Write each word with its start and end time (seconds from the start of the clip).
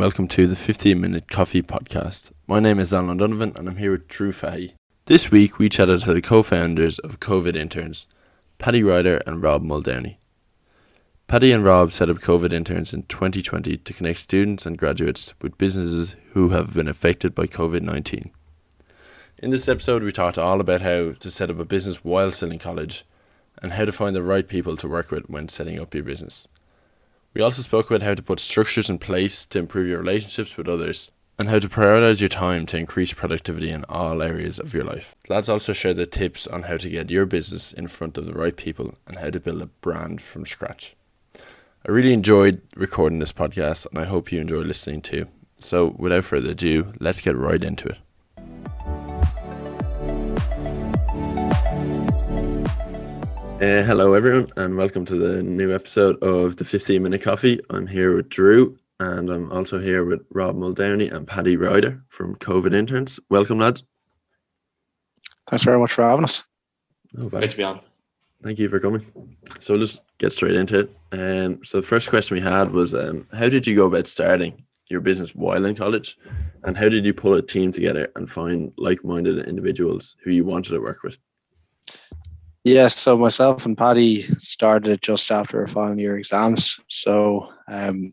Welcome 0.00 0.28
to 0.28 0.46
the 0.46 0.56
15 0.56 0.98
Minute 0.98 1.28
Coffee 1.28 1.60
Podcast. 1.60 2.30
My 2.46 2.58
name 2.58 2.78
is 2.78 2.94
Alan 2.94 3.18
Donovan 3.18 3.52
and 3.54 3.68
I'm 3.68 3.76
here 3.76 3.90
with 3.90 4.08
Drew 4.08 4.32
Fahey. 4.32 4.72
This 5.04 5.30
week 5.30 5.58
we 5.58 5.68
chatted 5.68 6.00
to 6.04 6.14
the 6.14 6.22
co 6.22 6.42
founders 6.42 6.98
of 7.00 7.20
COVID 7.20 7.54
Interns, 7.54 8.06
Paddy 8.56 8.82
Ryder 8.82 9.20
and 9.26 9.42
Rob 9.42 9.62
Muldowney. 9.62 10.16
Paddy 11.26 11.52
and 11.52 11.62
Rob 11.62 11.92
set 11.92 12.08
up 12.08 12.16
COVID 12.16 12.50
Interns 12.50 12.94
in 12.94 13.02
2020 13.02 13.76
to 13.76 13.92
connect 13.92 14.20
students 14.20 14.64
and 14.64 14.78
graduates 14.78 15.34
with 15.42 15.58
businesses 15.58 16.16
who 16.32 16.48
have 16.48 16.72
been 16.72 16.88
affected 16.88 17.34
by 17.34 17.46
COVID 17.46 17.82
19. 17.82 18.30
In 19.36 19.50
this 19.50 19.68
episode, 19.68 20.02
we 20.02 20.12
talked 20.12 20.38
all 20.38 20.62
about 20.62 20.80
how 20.80 21.12
to 21.12 21.30
set 21.30 21.50
up 21.50 21.58
a 21.58 21.66
business 21.66 22.02
while 22.02 22.32
still 22.32 22.50
in 22.50 22.58
college 22.58 23.04
and 23.60 23.72
how 23.72 23.84
to 23.84 23.92
find 23.92 24.16
the 24.16 24.22
right 24.22 24.48
people 24.48 24.78
to 24.78 24.88
work 24.88 25.10
with 25.10 25.28
when 25.28 25.46
setting 25.48 25.78
up 25.78 25.94
your 25.94 26.04
business. 26.04 26.48
We 27.32 27.42
also 27.42 27.62
spoke 27.62 27.88
about 27.88 28.02
how 28.02 28.14
to 28.14 28.22
put 28.22 28.40
structures 28.40 28.90
in 28.90 28.98
place 28.98 29.46
to 29.46 29.58
improve 29.60 29.86
your 29.86 30.00
relationships 30.00 30.56
with 30.56 30.68
others 30.68 31.12
and 31.38 31.48
how 31.48 31.60
to 31.60 31.68
prioritize 31.68 32.20
your 32.20 32.28
time 32.28 32.66
to 32.66 32.76
increase 32.76 33.12
productivity 33.12 33.70
in 33.70 33.84
all 33.88 34.20
areas 34.20 34.58
of 34.58 34.74
your 34.74 34.82
life. 34.82 35.14
The 35.26 35.34
lads 35.34 35.48
also 35.48 35.72
share 35.72 35.94
the 35.94 36.06
tips 36.06 36.48
on 36.48 36.64
how 36.64 36.76
to 36.76 36.90
get 36.90 37.08
your 37.08 37.26
business 37.26 37.72
in 37.72 37.86
front 37.86 38.18
of 38.18 38.24
the 38.24 38.32
right 38.32 38.56
people 38.56 38.94
and 39.06 39.16
how 39.16 39.30
to 39.30 39.38
build 39.38 39.62
a 39.62 39.66
brand 39.66 40.20
from 40.20 40.44
scratch. 40.44 40.96
I 41.36 41.92
really 41.92 42.12
enjoyed 42.12 42.62
recording 42.74 43.20
this 43.20 43.32
podcast 43.32 43.86
and 43.86 44.00
I 44.00 44.06
hope 44.06 44.32
you 44.32 44.40
enjoy 44.40 44.62
listening 44.62 45.00
too. 45.00 45.28
So, 45.58 45.94
without 45.96 46.24
further 46.24 46.50
ado, 46.50 46.94
let's 46.98 47.20
get 47.20 47.36
right 47.36 47.62
into 47.62 47.88
it. 47.90 47.98
Uh, 53.60 53.82
hello, 53.82 54.14
everyone, 54.14 54.46
and 54.56 54.74
welcome 54.74 55.04
to 55.04 55.16
the 55.16 55.42
new 55.42 55.74
episode 55.74 56.16
of 56.22 56.56
the 56.56 56.64
15 56.64 57.02
Minute 57.02 57.20
Coffee. 57.20 57.60
I'm 57.68 57.86
here 57.86 58.16
with 58.16 58.30
Drew, 58.30 58.78
and 59.00 59.28
I'm 59.28 59.52
also 59.52 59.78
here 59.78 60.06
with 60.06 60.22
Rob 60.30 60.56
Muldowney 60.56 61.12
and 61.12 61.26
Paddy 61.26 61.58
Ryder 61.58 62.02
from 62.08 62.36
COVID 62.36 62.72
Interns. 62.72 63.20
Welcome, 63.28 63.58
lads. 63.58 63.82
Thanks 65.50 65.62
very 65.62 65.78
much 65.78 65.92
for 65.92 66.08
having 66.08 66.24
us. 66.24 66.42
No 67.12 67.28
Great 67.28 67.50
to 67.50 67.56
be 67.58 67.62
on. 67.62 67.80
Thank 68.42 68.58
you 68.58 68.70
for 68.70 68.80
coming. 68.80 69.04
So 69.58 69.74
we'll 69.74 69.82
just 69.82 70.00
get 70.16 70.32
straight 70.32 70.56
into 70.56 70.78
it. 70.78 70.96
Um, 71.12 71.62
so 71.62 71.82
the 71.82 71.86
first 71.86 72.08
question 72.08 72.36
we 72.36 72.40
had 72.40 72.72
was, 72.72 72.94
um, 72.94 73.28
how 73.30 73.50
did 73.50 73.66
you 73.66 73.76
go 73.76 73.84
about 73.84 74.06
starting 74.06 74.64
your 74.88 75.02
business 75.02 75.34
while 75.34 75.66
in 75.66 75.74
college, 75.74 76.16
and 76.64 76.78
how 76.78 76.88
did 76.88 77.04
you 77.04 77.12
pull 77.12 77.34
a 77.34 77.42
team 77.42 77.72
together 77.72 78.10
and 78.16 78.30
find 78.30 78.72
like-minded 78.78 79.46
individuals 79.46 80.16
who 80.24 80.30
you 80.30 80.46
wanted 80.46 80.70
to 80.70 80.80
work 80.80 81.02
with? 81.02 81.18
Yeah, 82.64 82.88
so 82.88 83.16
myself 83.16 83.64
and 83.64 83.76
Paddy 83.76 84.22
started 84.38 84.90
it 84.92 85.00
just 85.00 85.30
after 85.30 85.60
our 85.60 85.66
final 85.66 85.98
year 85.98 86.18
exams. 86.18 86.78
So 86.88 87.50
um, 87.68 88.12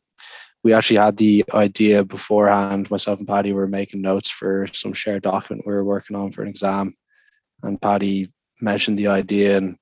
we 0.64 0.72
actually 0.74 0.98
had 0.98 1.18
the 1.18 1.44
idea 1.54 2.04
beforehand. 2.06 2.90
Myself 2.90 3.20
and 3.20 3.28
Paddy 3.28 3.52
were 3.52 3.68
making 3.68 4.02
notes 4.02 4.30
for 4.30 4.68
some 4.72 4.94
shared 4.94 5.24
document 5.24 5.68
we 5.68 5.74
were 5.74 5.84
working 5.84 6.16
on 6.16 6.32
for 6.32 6.44
an 6.44 6.48
exam, 6.48 6.96
and 7.64 7.82
Paddy 7.82 8.32
mentioned 8.62 8.98
the 8.98 9.08
idea, 9.08 9.58
and 9.58 9.78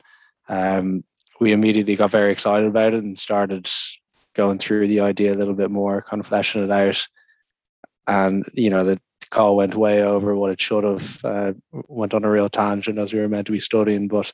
um, 0.50 1.04
we 1.40 1.52
immediately 1.54 1.96
got 1.96 2.10
very 2.10 2.32
excited 2.32 2.68
about 2.68 2.94
it 2.94 3.04
and 3.04 3.18
started 3.18 3.70
going 4.34 4.58
through 4.58 4.88
the 4.88 5.00
idea 5.00 5.34
a 5.34 5.36
little 5.38 5.54
bit 5.54 5.70
more, 5.70 6.02
kind 6.02 6.20
of 6.20 6.28
fleshing 6.28 6.64
it 6.64 6.72
out. 6.72 7.08
And 8.08 8.50
you 8.54 8.72
know, 8.72 8.84
the 8.84 9.00
call 9.36 9.58
went 9.58 9.75
way 9.75 10.01
over 10.01 10.34
what 10.34 10.51
it 10.51 10.62
should 10.62 10.85
have. 10.85 11.19
Uh, 11.23 11.53
went 11.90 12.13
on 12.13 12.23
a 12.23 12.29
real 12.29 12.50
tangent 12.50 12.97
as 12.97 13.13
we 13.13 13.19
were 13.19 13.28
meant 13.28 13.46
to 13.47 13.51
be 13.51 13.59
studying, 13.59 14.07
but 14.07 14.31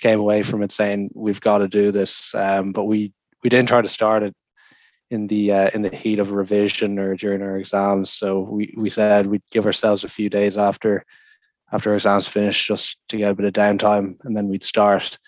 came 0.00 0.18
away 0.18 0.42
from 0.42 0.62
it 0.62 0.72
saying 0.72 1.10
we've 1.14 1.42
got 1.42 1.58
to 1.58 1.68
do 1.68 1.92
this. 1.92 2.34
Um, 2.34 2.72
but 2.72 2.84
we 2.84 3.12
we 3.42 3.50
didn't 3.50 3.68
try 3.68 3.82
to 3.82 3.88
start 3.88 4.22
it 4.22 4.34
in 5.10 5.26
the 5.26 5.52
uh, 5.52 5.70
in 5.74 5.82
the 5.82 5.94
heat 5.94 6.18
of 6.18 6.30
revision 6.32 6.98
or 6.98 7.16
during 7.16 7.42
our 7.42 7.58
exams. 7.58 8.10
So 8.10 8.40
we 8.40 8.74
we 8.76 8.88
said 8.88 9.26
we'd 9.26 9.42
give 9.52 9.66
ourselves 9.66 10.04
a 10.04 10.08
few 10.08 10.30
days 10.30 10.56
after 10.56 11.04
after 11.70 11.94
exams 11.94 12.26
finished 12.26 12.66
just 12.66 12.96
to 13.10 13.18
get 13.18 13.30
a 13.30 13.34
bit 13.34 13.46
of 13.46 13.52
downtime, 13.52 14.16
and 14.24 14.34
then 14.34 14.48
we'd 14.48 14.64
start. 14.64 15.18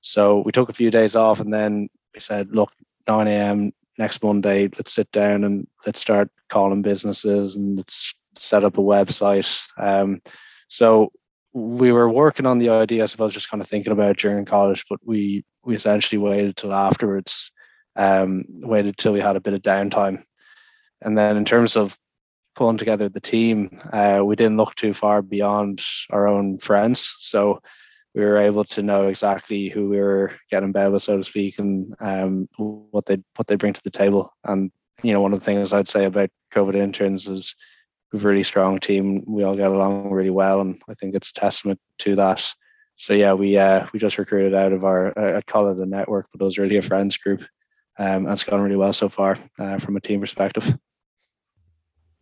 So 0.00 0.42
we 0.44 0.52
took 0.52 0.70
a 0.70 0.74
few 0.80 0.90
days 0.90 1.16
off, 1.16 1.40
and 1.40 1.52
then 1.52 1.88
we 2.14 2.20
said, 2.20 2.48
look, 2.50 2.70
9 3.08 3.26
a.m. 3.26 3.72
next 3.98 4.22
Monday, 4.22 4.68
let's 4.76 4.92
sit 4.92 5.10
down 5.12 5.44
and 5.44 5.66
let's 5.86 6.00
start 6.00 6.30
calling 6.48 6.82
businesses 6.82 7.56
and 7.56 7.76
let's 7.76 8.14
set 8.38 8.64
up 8.64 8.78
a 8.78 8.82
website. 8.82 9.60
Um, 9.78 10.20
so 10.68 11.10
we 11.52 11.92
were 11.92 12.10
working 12.10 12.46
on 12.46 12.58
the 12.58 12.68
idea, 12.68 13.04
I 13.04 13.06
suppose, 13.06 13.32
just 13.32 13.48
kind 13.48 13.60
of 13.60 13.68
thinking 13.68 13.92
about 13.92 14.16
during 14.16 14.44
college, 14.44 14.84
but 14.90 14.98
we 15.04 15.44
we 15.64 15.74
essentially 15.74 16.18
waited 16.18 16.56
till 16.56 16.74
afterwards, 16.74 17.52
um, 17.96 18.44
waited 18.48 18.98
till 18.98 19.12
we 19.12 19.20
had 19.20 19.36
a 19.36 19.40
bit 19.40 19.54
of 19.54 19.62
downtime, 19.62 20.24
and 21.00 21.16
then 21.16 21.36
in 21.36 21.44
terms 21.44 21.76
of 21.76 21.96
pulling 22.56 22.76
together 22.76 23.08
the 23.08 23.20
team, 23.20 23.80
uh, 23.92 24.20
we 24.24 24.36
didn't 24.36 24.56
look 24.56 24.74
too 24.74 24.94
far 24.94 25.22
beyond 25.22 25.80
our 26.10 26.26
own 26.26 26.58
friends, 26.58 27.14
so 27.18 27.60
we 28.14 28.22
were 28.22 28.38
able 28.38 28.64
to 28.64 28.82
know 28.82 29.08
exactly 29.08 29.68
who 29.68 29.88
we 29.88 29.98
were 29.98 30.32
getting 30.50 30.72
bed 30.72 30.88
with, 30.88 31.02
so 31.02 31.16
to 31.16 31.24
speak, 31.24 31.58
and 31.58 31.94
um, 32.00 32.48
what 32.56 33.06
they 33.06 33.18
what 33.36 33.46
they 33.46 33.56
bring 33.56 33.72
to 33.72 33.82
the 33.84 33.90
table. 33.90 34.32
And 34.44 34.72
you 35.02 35.12
know, 35.12 35.20
one 35.20 35.32
of 35.32 35.40
the 35.40 35.44
things 35.44 35.72
I'd 35.72 35.88
say 35.88 36.04
about 36.04 36.30
COVID 36.52 36.74
interns 36.74 37.26
is 37.28 37.54
really 38.18 38.42
strong 38.42 38.78
team. 38.78 39.24
We 39.26 39.42
all 39.44 39.56
get 39.56 39.70
along 39.70 40.10
really 40.10 40.30
well, 40.30 40.60
and 40.60 40.80
I 40.88 40.94
think 40.94 41.14
it's 41.14 41.30
a 41.30 41.34
testament 41.34 41.80
to 42.00 42.16
that. 42.16 42.44
So 42.96 43.12
yeah, 43.14 43.32
we 43.32 43.56
uh, 43.58 43.86
we 43.92 43.98
just 43.98 44.18
recruited 44.18 44.54
out 44.54 44.72
of 44.72 44.84
our 44.84 45.18
uh, 45.18 45.36
I'd 45.36 45.46
call 45.46 45.68
it 45.68 45.78
a 45.78 45.86
network, 45.86 46.28
but 46.32 46.40
it 46.40 46.44
was 46.44 46.58
really 46.58 46.76
a 46.76 46.82
friends 46.82 47.16
group, 47.16 47.40
um, 47.98 48.24
and 48.24 48.28
it's 48.28 48.44
gone 48.44 48.60
really 48.60 48.76
well 48.76 48.92
so 48.92 49.08
far 49.08 49.36
uh, 49.58 49.78
from 49.78 49.96
a 49.96 50.00
team 50.00 50.20
perspective. 50.20 50.76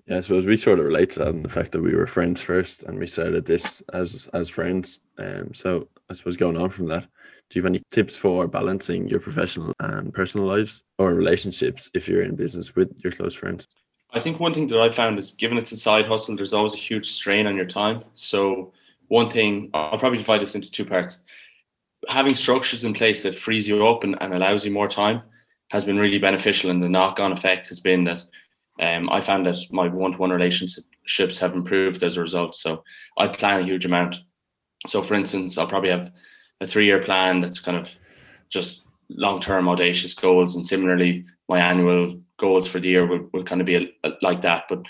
Yeah, 0.06 0.16
I 0.16 0.20
suppose 0.20 0.47
we 0.47 0.56
sort 0.56 0.81
of 0.81 0.86
relate 0.86 1.10
to 1.12 1.20
that 1.20 1.28
and 1.28 1.44
the 1.44 1.48
fact 1.48 1.72
that 1.72 1.82
we 1.82 1.94
were 1.94 2.06
friends 2.06 2.42
first, 2.42 2.82
and 2.84 2.98
we 2.98 3.06
started 3.06 3.44
this 3.44 3.82
as 3.92 4.28
as 4.32 4.48
friends. 4.48 4.98
Um, 5.19 5.52
so 5.52 5.88
I 6.08 6.14
suppose 6.14 6.36
going 6.36 6.56
on 6.56 6.70
from 6.70 6.86
that, 6.86 7.06
do 7.50 7.58
you 7.58 7.62
have 7.62 7.70
any 7.70 7.82
tips 7.91 8.16
for 8.16 8.48
balancing 8.48 9.08
your 9.08 9.20
professional 9.20 9.75
and 9.78 10.12
personal 10.12 10.47
lives 10.47 10.82
or 10.98 11.14
relationships 11.14 11.91
if 11.92 12.08
you're 12.08 12.22
in 12.22 12.34
business 12.34 12.75
with 12.75 12.91
your 13.04 13.12
close 13.12 13.34
friends? 13.34 13.69
I 14.12 14.21
think 14.21 14.39
one 14.39 14.53
thing 14.53 14.67
that 14.69 14.81
I 14.81 14.91
found 14.91 15.19
is 15.19 15.33
given 15.33 15.56
it's 15.56 15.73
a 15.73 15.77
side 15.77 16.06
hustle, 16.06 16.37
there's 16.37 16.53
always 16.53 16.75
a 16.75 16.78
huge 16.78 17.11
strain 17.11 17.47
on 17.47 17.56
your 17.56 17.67
time. 17.67 18.05
So 18.15 18.73
one 19.09 19.31
thing 19.31 19.71
I'll 19.73 19.99
probably 19.99 20.19
divide 20.19 20.43
this 20.43 20.55
into 20.55 20.71
two 20.71 20.84
parts. 20.84 21.21
Having 22.09 22.34
structures 22.34 22.84
in 22.84 22.95
place 22.95 23.23
that 23.23 23.34
frees 23.34 23.67
you 23.67 23.87
up 23.87 24.05
and, 24.05 24.21
and 24.21 24.34
allows 24.34 24.65
you 24.65 24.71
more 24.71 24.89
time 24.89 25.23
has 25.71 25.84
been 25.84 25.99
really 25.99 26.19
beneficial. 26.19 26.71
And 26.71 26.83
the 26.83 26.89
knock-on 26.89 27.33
effect 27.33 27.69
has 27.69 27.81
been 27.81 28.05
that 28.05 28.25
um, 28.81 29.09
I 29.09 29.21
found 29.21 29.47
that 29.47 29.59
my 29.71 29.89
one-to-one 29.89 30.31
relationships 30.31 31.39
have 31.39 31.55
improved 31.55 32.03
as 32.03 32.17
a 32.17 32.21
result. 32.21 32.55
So 32.56 32.84
I 33.17 33.29
plan 33.29 33.61
a 33.61 33.65
huge 33.65 33.87
amount. 33.87 34.17
So 34.89 35.03
for 35.03 35.15
instance, 35.15 35.56
I'll 35.56 35.67
probably 35.67 35.91
have 35.91 36.11
a 36.61 36.67
three-year 36.67 37.03
plan 37.03 37.41
that's 37.41 37.61
kind 37.61 37.77
of 37.77 37.89
just 38.50 38.83
long-term 39.09 39.69
audacious 39.69 40.15
goals, 40.15 40.56
and 40.56 40.67
similarly, 40.67 41.25
my 41.49 41.61
annual 41.61 42.21
goals 42.42 42.66
for 42.66 42.80
the 42.80 42.88
year 42.88 43.06
will, 43.06 43.30
will 43.32 43.44
kind 43.44 43.62
of 43.62 43.66
be 43.66 43.76
a, 43.76 43.84
a, 44.04 44.10
like 44.20 44.42
that. 44.42 44.64
But 44.69 44.82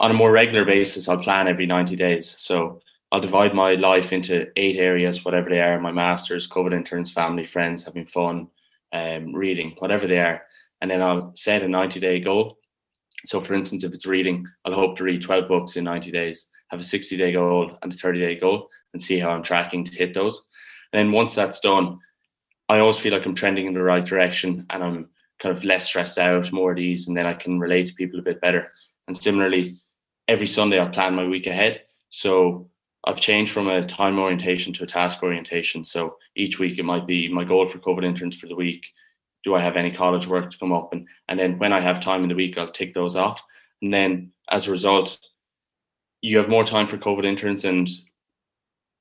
on 0.00 0.10
a 0.10 0.14
more 0.14 0.32
regular 0.32 0.64
basis, 0.66 1.08
I'll 1.08 1.22
plan 1.22 1.48
every 1.48 1.64
90 1.64 1.96
days. 1.96 2.34
So 2.36 2.82
I'll 3.12 3.20
divide 3.20 3.54
my 3.54 3.76
life 3.76 4.12
into 4.12 4.48
eight 4.56 4.76
areas, 4.76 5.24
whatever 5.24 5.48
they 5.48 5.60
are 5.60 5.80
my 5.80 5.92
master's, 5.92 6.48
COVID 6.48 6.74
interns, 6.74 7.10
family, 7.10 7.46
friends, 7.46 7.84
having 7.84 8.06
fun, 8.06 8.48
um, 8.92 9.32
reading, 9.32 9.74
whatever 9.78 10.06
they 10.06 10.18
are. 10.18 10.42
And 10.80 10.90
then 10.90 11.00
I'll 11.00 11.32
set 11.36 11.62
a 11.62 11.68
90 11.68 12.00
day 12.00 12.20
goal. 12.20 12.58
So, 13.26 13.40
for 13.40 13.54
instance, 13.54 13.84
if 13.84 13.92
it's 13.92 14.06
reading, 14.06 14.46
I'll 14.64 14.74
hope 14.74 14.96
to 14.96 15.04
read 15.04 15.22
12 15.22 15.48
books 15.48 15.76
in 15.76 15.84
90 15.84 16.10
days, 16.10 16.48
have 16.68 16.80
a 16.80 16.84
60 16.84 17.16
day 17.16 17.32
goal 17.32 17.78
and 17.82 17.92
a 17.92 17.96
30 17.96 18.20
day 18.20 18.34
goal, 18.36 18.68
and 18.92 19.02
see 19.02 19.18
how 19.18 19.30
I'm 19.30 19.42
tracking 19.42 19.84
to 19.84 19.92
hit 19.92 20.14
those. 20.14 20.46
And 20.92 20.98
then 20.98 21.12
once 21.12 21.34
that's 21.34 21.60
done, 21.60 21.98
I 22.68 22.78
always 22.78 22.98
feel 22.98 23.12
like 23.12 23.26
I'm 23.26 23.34
trending 23.34 23.66
in 23.66 23.74
the 23.74 23.82
right 23.82 24.04
direction 24.04 24.66
and 24.70 24.82
I'm 24.82 25.08
kind 25.40 25.56
of 25.56 25.64
less 25.64 25.86
stressed 25.86 26.18
out, 26.18 26.52
more 26.52 26.72
at 26.72 26.78
ease, 26.78 27.08
and 27.08 27.16
then 27.16 27.26
I 27.26 27.34
can 27.34 27.58
relate 27.58 27.88
to 27.88 27.94
people 27.94 28.18
a 28.18 28.22
bit 28.22 28.40
better. 28.40 28.70
And 29.08 29.16
similarly, 29.16 29.76
every 30.28 30.46
Sunday 30.46 30.80
I 30.80 30.86
plan 30.86 31.14
my 31.14 31.26
week 31.26 31.46
ahead. 31.46 31.82
So 32.10 32.70
I've 33.04 33.20
changed 33.20 33.52
from 33.52 33.68
a 33.68 33.84
time 33.84 34.18
orientation 34.18 34.72
to 34.74 34.84
a 34.84 34.86
task 34.86 35.22
orientation. 35.22 35.82
So 35.82 36.16
each 36.36 36.58
week 36.58 36.78
it 36.78 36.84
might 36.84 37.06
be 37.06 37.28
my 37.28 37.44
goal 37.44 37.66
for 37.66 37.78
COVID 37.78 38.04
interns 38.04 38.36
for 38.36 38.46
the 38.46 38.54
week. 38.54 38.84
Do 39.42 39.54
I 39.54 39.60
have 39.60 39.76
any 39.76 39.90
college 39.90 40.26
work 40.26 40.50
to 40.50 40.58
come 40.58 40.72
up? 40.72 40.92
And 40.92 41.08
and 41.28 41.38
then 41.38 41.58
when 41.58 41.72
I 41.72 41.80
have 41.80 42.00
time 42.00 42.22
in 42.22 42.28
the 42.28 42.34
week, 42.34 42.58
I'll 42.58 42.70
tick 42.70 42.92
those 42.92 43.16
off. 43.16 43.42
And 43.80 43.92
then 43.92 44.32
as 44.50 44.68
a 44.68 44.70
result, 44.70 45.18
you 46.20 46.36
have 46.36 46.50
more 46.50 46.64
time 46.64 46.86
for 46.86 46.98
COVID 46.98 47.24
interns 47.24 47.64
and 47.64 47.88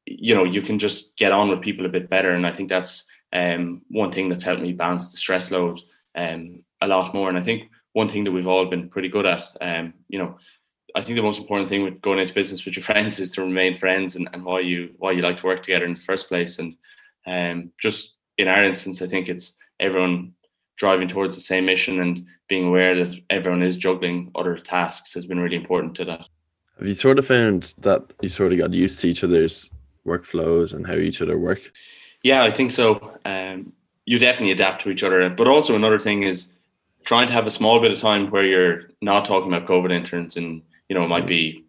you 0.05 0.33
know, 0.33 0.45
you 0.45 0.61
can 0.61 0.79
just 0.79 1.15
get 1.17 1.31
on 1.31 1.49
with 1.49 1.61
people 1.61 1.85
a 1.85 1.89
bit 1.89 2.09
better. 2.09 2.31
And 2.31 2.47
I 2.47 2.53
think 2.53 2.69
that's 2.69 3.03
um, 3.31 3.83
one 3.89 4.11
thing 4.11 4.29
that's 4.29 4.43
helped 4.43 4.61
me 4.61 4.71
balance 4.71 5.11
the 5.11 5.17
stress 5.17 5.51
load 5.51 5.79
um, 6.19 6.63
a 6.81 6.87
lot 6.87 7.13
more. 7.13 7.29
And 7.29 7.37
I 7.37 7.43
think 7.43 7.69
one 7.93 8.09
thing 8.09 8.23
that 8.25 8.31
we've 8.31 8.47
all 8.47 8.65
been 8.65 8.89
pretty 8.89 9.09
good 9.09 9.25
at, 9.25 9.43
um, 9.61 9.93
you 10.07 10.19
know, 10.19 10.37
I 10.95 11.01
think 11.01 11.15
the 11.15 11.23
most 11.23 11.39
important 11.39 11.69
thing 11.69 11.83
with 11.83 12.01
going 12.01 12.19
into 12.19 12.33
business 12.33 12.65
with 12.65 12.75
your 12.75 12.83
friends 12.83 13.19
is 13.19 13.31
to 13.31 13.41
remain 13.41 13.75
friends 13.75 14.15
and, 14.15 14.27
and 14.33 14.43
why 14.43 14.59
you 14.59 14.93
why 14.97 15.11
you 15.11 15.21
like 15.21 15.39
to 15.39 15.45
work 15.45 15.61
together 15.63 15.85
in 15.85 15.93
the 15.93 15.99
first 15.99 16.27
place. 16.27 16.59
And 16.59 16.75
um, 17.27 17.71
just 17.79 18.15
in 18.37 18.47
our 18.47 18.63
instance, 18.63 19.01
I 19.01 19.07
think 19.07 19.29
it's 19.29 19.53
everyone 19.79 20.33
driving 20.77 21.07
towards 21.07 21.35
the 21.35 21.41
same 21.41 21.65
mission 21.65 21.99
and 21.99 22.25
being 22.47 22.67
aware 22.67 22.95
that 22.95 23.13
everyone 23.29 23.61
is 23.61 23.77
juggling 23.77 24.31
other 24.35 24.57
tasks 24.57 25.13
has 25.13 25.25
been 25.25 25.39
really 25.39 25.57
important 25.57 25.93
to 25.95 26.05
that. 26.05 26.25
Have 26.79 26.87
you 26.87 26.93
sort 26.93 27.19
of 27.19 27.27
found 27.27 27.73
that 27.79 28.01
you 28.21 28.29
sort 28.29 28.53
of 28.53 28.57
got 28.57 28.73
used 28.73 28.99
to 29.01 29.09
each 29.09 29.23
other's 29.23 29.69
workflows 30.07 30.73
and 30.73 30.87
how 30.87 30.95
each 30.95 31.21
other 31.21 31.37
work? 31.37 31.59
Yeah, 32.23 32.43
I 32.43 32.51
think 32.51 32.71
so. 32.71 33.17
Um, 33.25 33.73
you 34.09 34.17
definitely 34.17 34.51
adapt 34.51 34.81
to 34.81 34.89
each 34.89 35.03
other. 35.03 35.29
But 35.29 35.47
also 35.47 35.75
another 35.75 35.99
thing 35.99 36.23
is 36.23 36.51
trying 37.05 37.27
to 37.27 37.33
have 37.33 37.45
a 37.45 37.51
small 37.51 37.79
bit 37.79 37.91
of 37.91 37.99
time 37.99 38.31
where 38.31 38.43
you're 38.43 38.89
not 39.03 39.23
talking 39.23 39.53
about 39.53 39.69
COVID 39.69 39.91
interns 39.91 40.35
and 40.35 40.63
you 40.89 40.95
know 40.95 41.03
it 41.03 41.09
might 41.09 41.27
be 41.27 41.63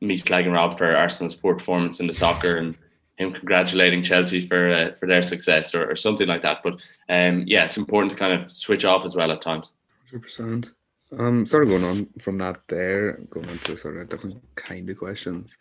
me 0.00 0.16
slagging 0.16 0.52
Rob 0.52 0.78
for 0.78 0.94
Arsenal's 0.94 1.34
poor 1.34 1.56
performance 1.56 1.98
in 1.98 2.06
the 2.06 2.14
soccer 2.14 2.58
and 2.58 2.78
him 3.16 3.32
congratulating 3.32 4.04
Chelsea 4.04 4.46
for 4.46 4.70
uh, 4.70 4.92
for 5.00 5.06
their 5.06 5.24
success 5.24 5.74
or, 5.74 5.90
or, 5.90 5.96
something 5.96 6.28
like 6.28 6.42
that. 6.42 6.58
But 6.62 6.74
um, 7.08 7.42
yeah, 7.48 7.64
it's 7.64 7.76
important 7.76 8.12
to 8.12 8.18
kind 8.18 8.40
of 8.40 8.52
switch 8.56 8.84
off 8.84 9.04
as 9.04 9.16
well 9.16 9.32
at 9.32 9.42
times. 9.42 9.72
Hundred 10.08 10.22
percent. 10.22 10.70
Um, 11.18 11.44
sort 11.44 11.64
of 11.64 11.70
going 11.70 11.84
on 11.84 12.06
from 12.20 12.38
that 12.38 12.60
there, 12.68 13.14
going 13.30 13.48
into 13.48 13.76
sort 13.76 13.96
of 13.96 14.08
different 14.08 14.40
kind 14.54 14.88
of 14.88 14.96
questions. 14.96 15.58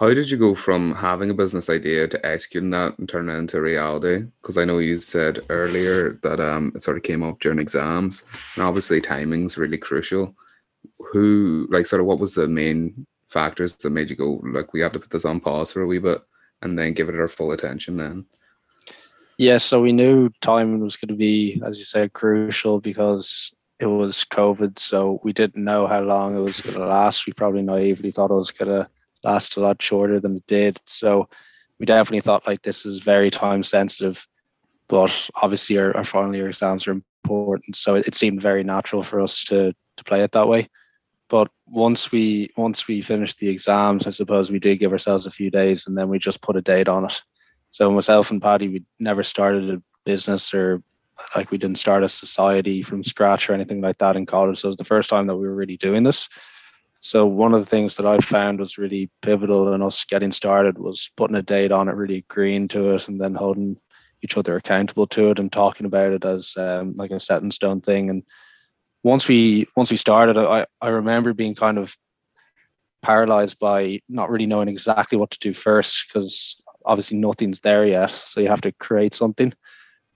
How 0.00 0.14
did 0.14 0.30
you 0.30 0.38
go 0.38 0.54
from 0.54 0.94
having 0.94 1.28
a 1.28 1.34
business 1.34 1.68
idea 1.68 2.08
to 2.08 2.26
executing 2.26 2.70
that 2.70 2.98
and 2.98 3.06
turning 3.06 3.36
it 3.36 3.38
into 3.38 3.60
reality? 3.60 4.24
Because 4.40 4.56
I 4.56 4.64
know 4.64 4.78
you 4.78 4.96
said 4.96 5.44
earlier 5.50 6.18
that 6.22 6.40
um, 6.40 6.72
it 6.74 6.82
sort 6.82 6.96
of 6.96 7.02
came 7.02 7.22
up 7.22 7.38
during 7.38 7.58
exams, 7.58 8.24
and 8.54 8.64
obviously 8.64 9.02
timing's 9.02 9.58
really 9.58 9.76
crucial. 9.76 10.34
Who, 11.12 11.68
like, 11.70 11.84
sort 11.84 12.00
of, 12.00 12.06
what 12.06 12.18
was 12.18 12.34
the 12.34 12.48
main 12.48 13.06
factors 13.28 13.76
that 13.76 13.90
made 13.90 14.08
you 14.08 14.16
go 14.16 14.40
like, 14.42 14.72
we 14.72 14.80
have 14.80 14.92
to 14.92 14.98
put 14.98 15.10
this 15.10 15.26
on 15.26 15.38
pause 15.38 15.70
for 15.70 15.82
a 15.82 15.86
wee 15.86 15.98
bit, 15.98 16.22
and 16.62 16.78
then 16.78 16.94
give 16.94 17.10
it 17.10 17.20
our 17.20 17.28
full 17.28 17.52
attention? 17.52 17.98
Then. 17.98 18.24
Yeah, 19.36 19.58
so 19.58 19.82
we 19.82 19.92
knew 19.92 20.30
timing 20.40 20.82
was 20.82 20.96
going 20.96 21.08
to 21.08 21.14
be, 21.14 21.60
as 21.62 21.78
you 21.78 21.84
said, 21.84 22.14
crucial 22.14 22.80
because 22.80 23.52
it 23.78 23.86
was 23.86 24.24
COVID. 24.30 24.78
So 24.78 25.20
we 25.22 25.34
didn't 25.34 25.62
know 25.62 25.86
how 25.86 26.00
long 26.00 26.34
it 26.34 26.40
was 26.40 26.62
going 26.62 26.76
to 26.76 26.86
last. 26.86 27.26
We 27.26 27.34
probably 27.34 27.60
naively 27.60 28.10
thought 28.10 28.30
it 28.30 28.34
was 28.34 28.50
going 28.50 28.70
to 28.70 28.88
last 29.24 29.56
a 29.56 29.60
lot 29.60 29.80
shorter 29.82 30.20
than 30.20 30.36
it 30.36 30.46
did. 30.46 30.80
So 30.86 31.28
we 31.78 31.86
definitely 31.86 32.20
thought 32.20 32.46
like 32.46 32.62
this 32.62 32.84
is 32.84 32.98
very 33.00 33.30
time 33.30 33.62
sensitive, 33.62 34.26
but 34.88 35.12
obviously 35.36 35.78
our, 35.78 35.96
our 35.96 36.04
final 36.04 36.34
year 36.34 36.48
exams 36.48 36.86
are 36.86 37.00
important. 37.24 37.76
So 37.76 37.94
it, 37.94 38.06
it 38.06 38.14
seemed 38.14 38.40
very 38.40 38.64
natural 38.64 39.02
for 39.02 39.20
us 39.20 39.44
to 39.44 39.72
to 39.96 40.04
play 40.04 40.22
it 40.22 40.32
that 40.32 40.48
way. 40.48 40.68
But 41.28 41.48
once 41.68 42.10
we 42.10 42.50
once 42.56 42.88
we 42.88 43.00
finished 43.00 43.38
the 43.38 43.48
exams, 43.48 44.06
I 44.06 44.10
suppose 44.10 44.50
we 44.50 44.58
did 44.58 44.80
give 44.80 44.92
ourselves 44.92 45.26
a 45.26 45.30
few 45.30 45.50
days 45.50 45.86
and 45.86 45.96
then 45.96 46.08
we 46.08 46.18
just 46.18 46.42
put 46.42 46.56
a 46.56 46.62
date 46.62 46.88
on 46.88 47.04
it. 47.04 47.22
So 47.70 47.90
myself 47.90 48.30
and 48.30 48.42
Paddy, 48.42 48.68
we 48.68 48.84
never 48.98 49.22
started 49.22 49.70
a 49.70 49.82
business 50.04 50.52
or 50.52 50.82
like 51.36 51.50
we 51.50 51.58
didn't 51.58 51.78
start 51.78 52.02
a 52.02 52.08
society 52.08 52.82
from 52.82 53.04
scratch 53.04 53.48
or 53.48 53.54
anything 53.54 53.80
like 53.80 53.98
that 53.98 54.16
in 54.16 54.26
college. 54.26 54.58
So 54.58 54.66
it 54.66 54.70
was 54.70 54.76
the 54.76 54.84
first 54.84 55.08
time 55.08 55.26
that 55.28 55.36
we 55.36 55.46
were 55.46 55.54
really 55.54 55.76
doing 55.76 56.02
this. 56.02 56.28
So 57.00 57.26
one 57.26 57.54
of 57.54 57.60
the 57.60 57.66
things 57.66 57.96
that 57.96 58.06
I 58.06 58.18
found 58.18 58.60
was 58.60 58.78
really 58.78 59.10
pivotal 59.22 59.72
in 59.72 59.82
us 59.82 60.04
getting 60.04 60.32
started 60.32 60.78
was 60.78 61.10
putting 61.16 61.36
a 61.36 61.42
date 61.42 61.72
on 61.72 61.88
it, 61.88 61.94
really 61.94 62.18
agreeing 62.18 62.68
to 62.68 62.94
it, 62.94 63.08
and 63.08 63.18
then 63.18 63.34
holding 63.34 63.78
each 64.22 64.36
other 64.36 64.56
accountable 64.56 65.06
to 65.06 65.30
it 65.30 65.38
and 65.38 65.50
talking 65.50 65.86
about 65.86 66.12
it 66.12 66.24
as 66.26 66.54
um, 66.58 66.94
like 66.96 67.10
a 67.10 67.18
set 67.18 67.42
in 67.42 67.50
stone 67.50 67.80
thing. 67.80 68.10
And 68.10 68.22
once 69.02 69.26
we 69.28 69.66
once 69.76 69.90
we 69.90 69.96
started, 69.96 70.36
I 70.36 70.66
I 70.82 70.88
remember 70.88 71.32
being 71.32 71.54
kind 71.54 71.78
of 71.78 71.96
paralyzed 73.02 73.58
by 73.58 74.00
not 74.08 74.28
really 74.28 74.46
knowing 74.46 74.68
exactly 74.68 75.16
what 75.16 75.30
to 75.30 75.38
do 75.38 75.54
first 75.54 76.04
because 76.06 76.60
obviously 76.84 77.16
nothing's 77.16 77.60
there 77.60 77.86
yet. 77.86 78.10
So 78.10 78.40
you 78.40 78.48
have 78.48 78.60
to 78.62 78.72
create 78.72 79.14
something. 79.14 79.54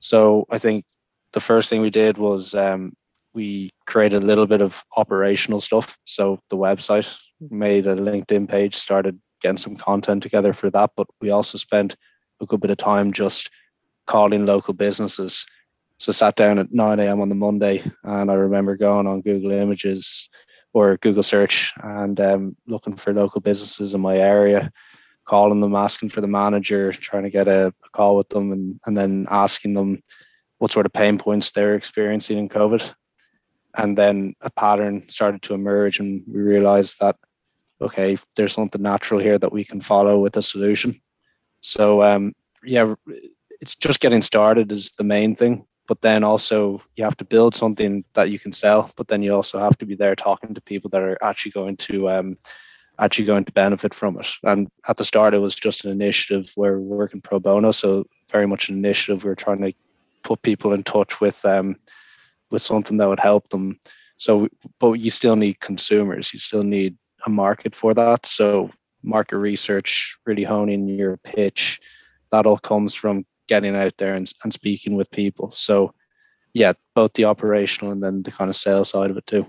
So 0.00 0.46
I 0.50 0.58
think 0.58 0.84
the 1.32 1.40
first 1.40 1.70
thing 1.70 1.80
we 1.80 1.90
did 1.90 2.18
was 2.18 2.54
um, 2.54 2.92
we 3.34 3.70
created 3.86 4.22
a 4.22 4.26
little 4.26 4.46
bit 4.46 4.60
of 4.60 4.82
operational 4.96 5.60
stuff. 5.60 5.98
So 6.04 6.40
the 6.50 6.56
website 6.56 7.14
made 7.50 7.86
a 7.86 7.96
LinkedIn 7.96 8.48
page, 8.48 8.76
started 8.76 9.20
getting 9.42 9.58
some 9.58 9.76
content 9.76 10.22
together 10.22 10.54
for 10.54 10.70
that. 10.70 10.90
But 10.96 11.08
we 11.20 11.30
also 11.30 11.58
spent 11.58 11.96
a 12.40 12.46
good 12.46 12.60
bit 12.60 12.70
of 12.70 12.78
time 12.78 13.12
just 13.12 13.50
calling 14.06 14.46
local 14.46 14.72
businesses. 14.72 15.44
So 15.98 16.12
sat 16.12 16.36
down 16.36 16.58
at 16.58 16.72
9 16.72 17.00
a.m. 17.00 17.20
on 17.20 17.28
the 17.28 17.34
Monday, 17.34 17.82
and 18.04 18.30
I 18.30 18.34
remember 18.34 18.76
going 18.76 19.06
on 19.06 19.20
Google 19.20 19.52
Images 19.52 20.28
or 20.72 20.96
Google 20.98 21.22
Search 21.22 21.72
and 21.82 22.20
um, 22.20 22.56
looking 22.66 22.96
for 22.96 23.12
local 23.12 23.40
businesses 23.40 23.94
in 23.94 24.00
my 24.00 24.16
area, 24.16 24.72
calling 25.24 25.60
them, 25.60 25.74
asking 25.74 26.10
for 26.10 26.20
the 26.20 26.26
manager, 26.26 26.92
trying 26.92 27.22
to 27.22 27.30
get 27.30 27.46
a, 27.46 27.68
a 27.68 27.90
call 27.92 28.16
with 28.16 28.28
them, 28.28 28.52
and, 28.52 28.80
and 28.86 28.96
then 28.96 29.26
asking 29.30 29.74
them 29.74 30.02
what 30.58 30.72
sort 30.72 30.86
of 30.86 30.92
pain 30.92 31.16
points 31.16 31.52
they're 31.52 31.76
experiencing 31.76 32.38
in 32.38 32.48
COVID 32.48 32.92
and 33.76 33.96
then 33.98 34.34
a 34.40 34.50
pattern 34.50 35.08
started 35.08 35.42
to 35.42 35.54
emerge 35.54 35.98
and 35.98 36.22
we 36.26 36.40
realized 36.40 36.96
that 37.00 37.16
okay 37.80 38.16
there's 38.36 38.54
something 38.54 38.82
natural 38.82 39.20
here 39.20 39.38
that 39.38 39.52
we 39.52 39.64
can 39.64 39.80
follow 39.80 40.18
with 40.18 40.36
a 40.36 40.42
solution. 40.42 41.00
So 41.60 42.02
um, 42.02 42.32
yeah 42.64 42.94
it's 43.60 43.74
just 43.74 44.00
getting 44.00 44.22
started 44.22 44.72
is 44.72 44.92
the 44.92 45.04
main 45.04 45.34
thing. 45.34 45.66
But 45.86 46.00
then 46.00 46.24
also 46.24 46.82
you 46.96 47.04
have 47.04 47.16
to 47.18 47.24
build 47.24 47.54
something 47.54 48.04
that 48.14 48.30
you 48.30 48.38
can 48.38 48.52
sell 48.52 48.90
but 48.96 49.08
then 49.08 49.22
you 49.22 49.34
also 49.34 49.58
have 49.58 49.76
to 49.78 49.86
be 49.86 49.94
there 49.94 50.16
talking 50.16 50.54
to 50.54 50.60
people 50.60 50.90
that 50.90 51.02
are 51.02 51.18
actually 51.22 51.52
going 51.52 51.76
to 51.88 52.08
um, 52.08 52.38
actually 52.98 53.24
going 53.24 53.44
to 53.44 53.52
benefit 53.52 53.92
from 53.92 54.18
it. 54.20 54.28
And 54.44 54.68
at 54.88 54.96
the 54.96 55.04
start 55.04 55.34
it 55.34 55.38
was 55.38 55.54
just 55.54 55.84
an 55.84 55.90
initiative 55.90 56.52
where 56.54 56.78
we're 56.78 56.96
working 56.96 57.20
pro 57.20 57.40
bono. 57.40 57.72
So 57.72 58.04
very 58.30 58.46
much 58.46 58.68
an 58.68 58.76
initiative. 58.76 59.24
We're 59.24 59.34
trying 59.34 59.62
to 59.62 59.72
put 60.22 60.42
people 60.42 60.72
in 60.72 60.82
touch 60.82 61.20
with 61.20 61.44
um, 61.44 61.76
with 62.54 62.62
something 62.62 62.96
that 62.96 63.08
would 63.08 63.20
help 63.20 63.48
them. 63.50 63.78
So, 64.16 64.48
but 64.78 64.92
you 64.92 65.10
still 65.10 65.36
need 65.36 65.60
consumers. 65.60 66.32
You 66.32 66.38
still 66.38 66.62
need 66.62 66.96
a 67.26 67.30
market 67.30 67.74
for 67.74 67.92
that. 67.94 68.24
So, 68.24 68.70
market 69.02 69.36
research, 69.36 70.16
really 70.24 70.44
honing 70.44 70.88
your 70.88 71.18
pitch, 71.18 71.80
that 72.30 72.46
all 72.46 72.58
comes 72.58 72.94
from 72.94 73.26
getting 73.48 73.76
out 73.76 73.96
there 73.98 74.14
and, 74.14 74.32
and 74.44 74.52
speaking 74.52 74.94
with 74.94 75.10
people. 75.10 75.50
So, 75.50 75.92
yeah, 76.54 76.72
both 76.94 77.12
the 77.14 77.24
operational 77.24 77.92
and 77.92 78.02
then 78.02 78.22
the 78.22 78.30
kind 78.30 78.48
of 78.48 78.56
sales 78.56 78.90
side 78.90 79.10
of 79.10 79.16
it 79.16 79.26
too. 79.26 79.44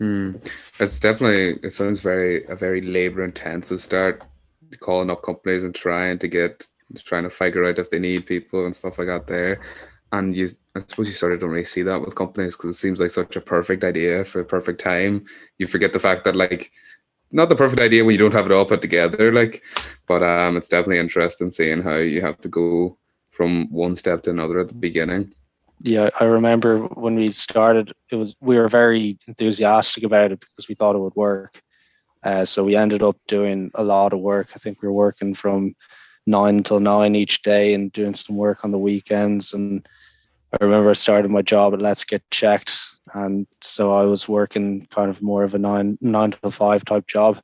Mm. 0.00 0.48
It's 0.78 1.00
definitely 1.00 1.58
it 1.66 1.72
sounds 1.72 2.00
very 2.00 2.44
a 2.46 2.54
very 2.54 2.80
labor 2.80 3.24
intensive 3.24 3.80
start 3.80 4.22
calling 4.80 5.10
up 5.10 5.22
companies 5.22 5.64
and 5.64 5.74
trying 5.74 6.18
to 6.18 6.28
get 6.28 6.66
trying 6.98 7.24
to 7.24 7.30
figure 7.30 7.64
out 7.64 7.78
if 7.78 7.90
they 7.90 7.98
need 7.98 8.26
people 8.26 8.66
and 8.66 8.76
stuff 8.76 8.98
like 8.98 9.08
that 9.08 9.26
there 9.26 9.60
and 10.12 10.36
you 10.36 10.48
I 10.76 10.80
suppose 10.80 11.08
you 11.08 11.14
sort 11.14 11.32
of 11.32 11.40
don't 11.40 11.50
really 11.50 11.64
see 11.64 11.82
that 11.82 12.00
with 12.00 12.14
companies 12.14 12.56
because 12.56 12.70
it 12.70 12.78
seems 12.78 13.00
like 13.00 13.10
such 13.10 13.36
a 13.36 13.40
perfect 13.40 13.82
idea 13.82 14.24
for 14.24 14.40
a 14.40 14.44
perfect 14.44 14.80
time. 14.80 15.24
You 15.58 15.66
forget 15.66 15.92
the 15.92 15.98
fact 15.98 16.24
that 16.24 16.36
like 16.36 16.70
not 17.32 17.48
the 17.48 17.56
perfect 17.56 17.80
idea 17.80 18.04
when 18.04 18.12
you 18.12 18.18
don't 18.18 18.34
have 18.34 18.46
it 18.46 18.52
all 18.52 18.64
put 18.64 18.82
together, 18.82 19.32
like, 19.32 19.62
but 20.06 20.22
um, 20.22 20.56
it's 20.56 20.68
definitely 20.68 20.98
interesting 20.98 21.50
seeing 21.50 21.82
how 21.82 21.96
you 21.96 22.20
have 22.20 22.40
to 22.42 22.48
go 22.48 22.96
from 23.30 23.70
one 23.70 23.96
step 23.96 24.22
to 24.22 24.30
another 24.30 24.60
at 24.60 24.68
the 24.68 24.74
beginning. 24.74 25.32
Yeah, 25.80 26.08
I 26.18 26.24
remember 26.24 26.78
when 26.78 27.16
we 27.16 27.30
started, 27.30 27.92
it 28.10 28.16
was 28.16 28.34
we 28.40 28.56
were 28.56 28.68
very 28.68 29.18
enthusiastic 29.28 30.04
about 30.04 30.32
it 30.32 30.40
because 30.40 30.68
we 30.68 30.74
thought 30.74 30.94
it 30.94 31.00
would 31.00 31.16
work. 31.16 31.60
Uh, 32.22 32.44
so 32.44 32.64
we 32.64 32.76
ended 32.76 33.02
up 33.02 33.16
doing 33.28 33.70
a 33.74 33.84
lot 33.84 34.12
of 34.12 34.20
work. 34.20 34.48
I 34.54 34.58
think 34.58 34.80
we 34.80 34.88
were 34.88 34.94
working 34.94 35.34
from 35.34 35.74
nine 36.26 36.62
till 36.62 36.80
nine 36.80 37.14
each 37.14 37.42
day 37.42 37.74
and 37.74 37.92
doing 37.92 38.14
some 38.14 38.36
work 38.36 38.64
on 38.64 38.72
the 38.72 38.78
weekends. 38.78 39.52
And 39.52 39.86
I 40.52 40.64
remember 40.64 40.90
I 40.90 40.94
started 40.94 41.30
my 41.30 41.42
job 41.42 41.74
at 41.74 41.82
Let's 41.82 42.04
Get 42.04 42.22
Checked, 42.30 42.78
and 43.14 43.46
so 43.60 43.94
I 43.94 44.02
was 44.02 44.28
working 44.28 44.86
kind 44.86 45.10
of 45.10 45.22
more 45.22 45.42
of 45.44 45.54
a 45.54 45.58
nine 45.58 45.98
nine 46.00 46.32
to 46.32 46.50
five 46.50 46.84
type 46.84 47.06
job. 47.06 47.40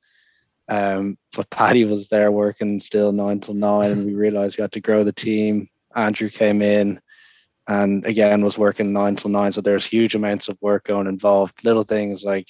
Um, 0.68 1.18
but 1.34 1.50
Paddy 1.50 1.84
was 1.84 2.08
there 2.08 2.30
working 2.30 2.78
still 2.80 3.12
nine 3.12 3.40
till 3.40 3.54
nine, 3.54 3.90
and 3.90 4.06
we 4.06 4.14
realized 4.14 4.58
we 4.58 4.62
had 4.62 4.72
to 4.72 4.80
grow 4.80 5.04
the 5.04 5.12
team. 5.12 5.68
Andrew 5.94 6.30
came 6.30 6.62
in 6.62 7.00
and 7.68 8.04
again 8.06 8.44
was 8.44 8.58
working 8.58 8.92
nine 8.92 9.16
till 9.16 9.30
nine. 9.30 9.52
So 9.52 9.60
there's 9.60 9.86
huge 9.86 10.14
amounts 10.14 10.48
of 10.48 10.58
work 10.60 10.84
going 10.84 11.06
involved. 11.06 11.64
Little 11.64 11.84
things 11.84 12.24
like 12.24 12.48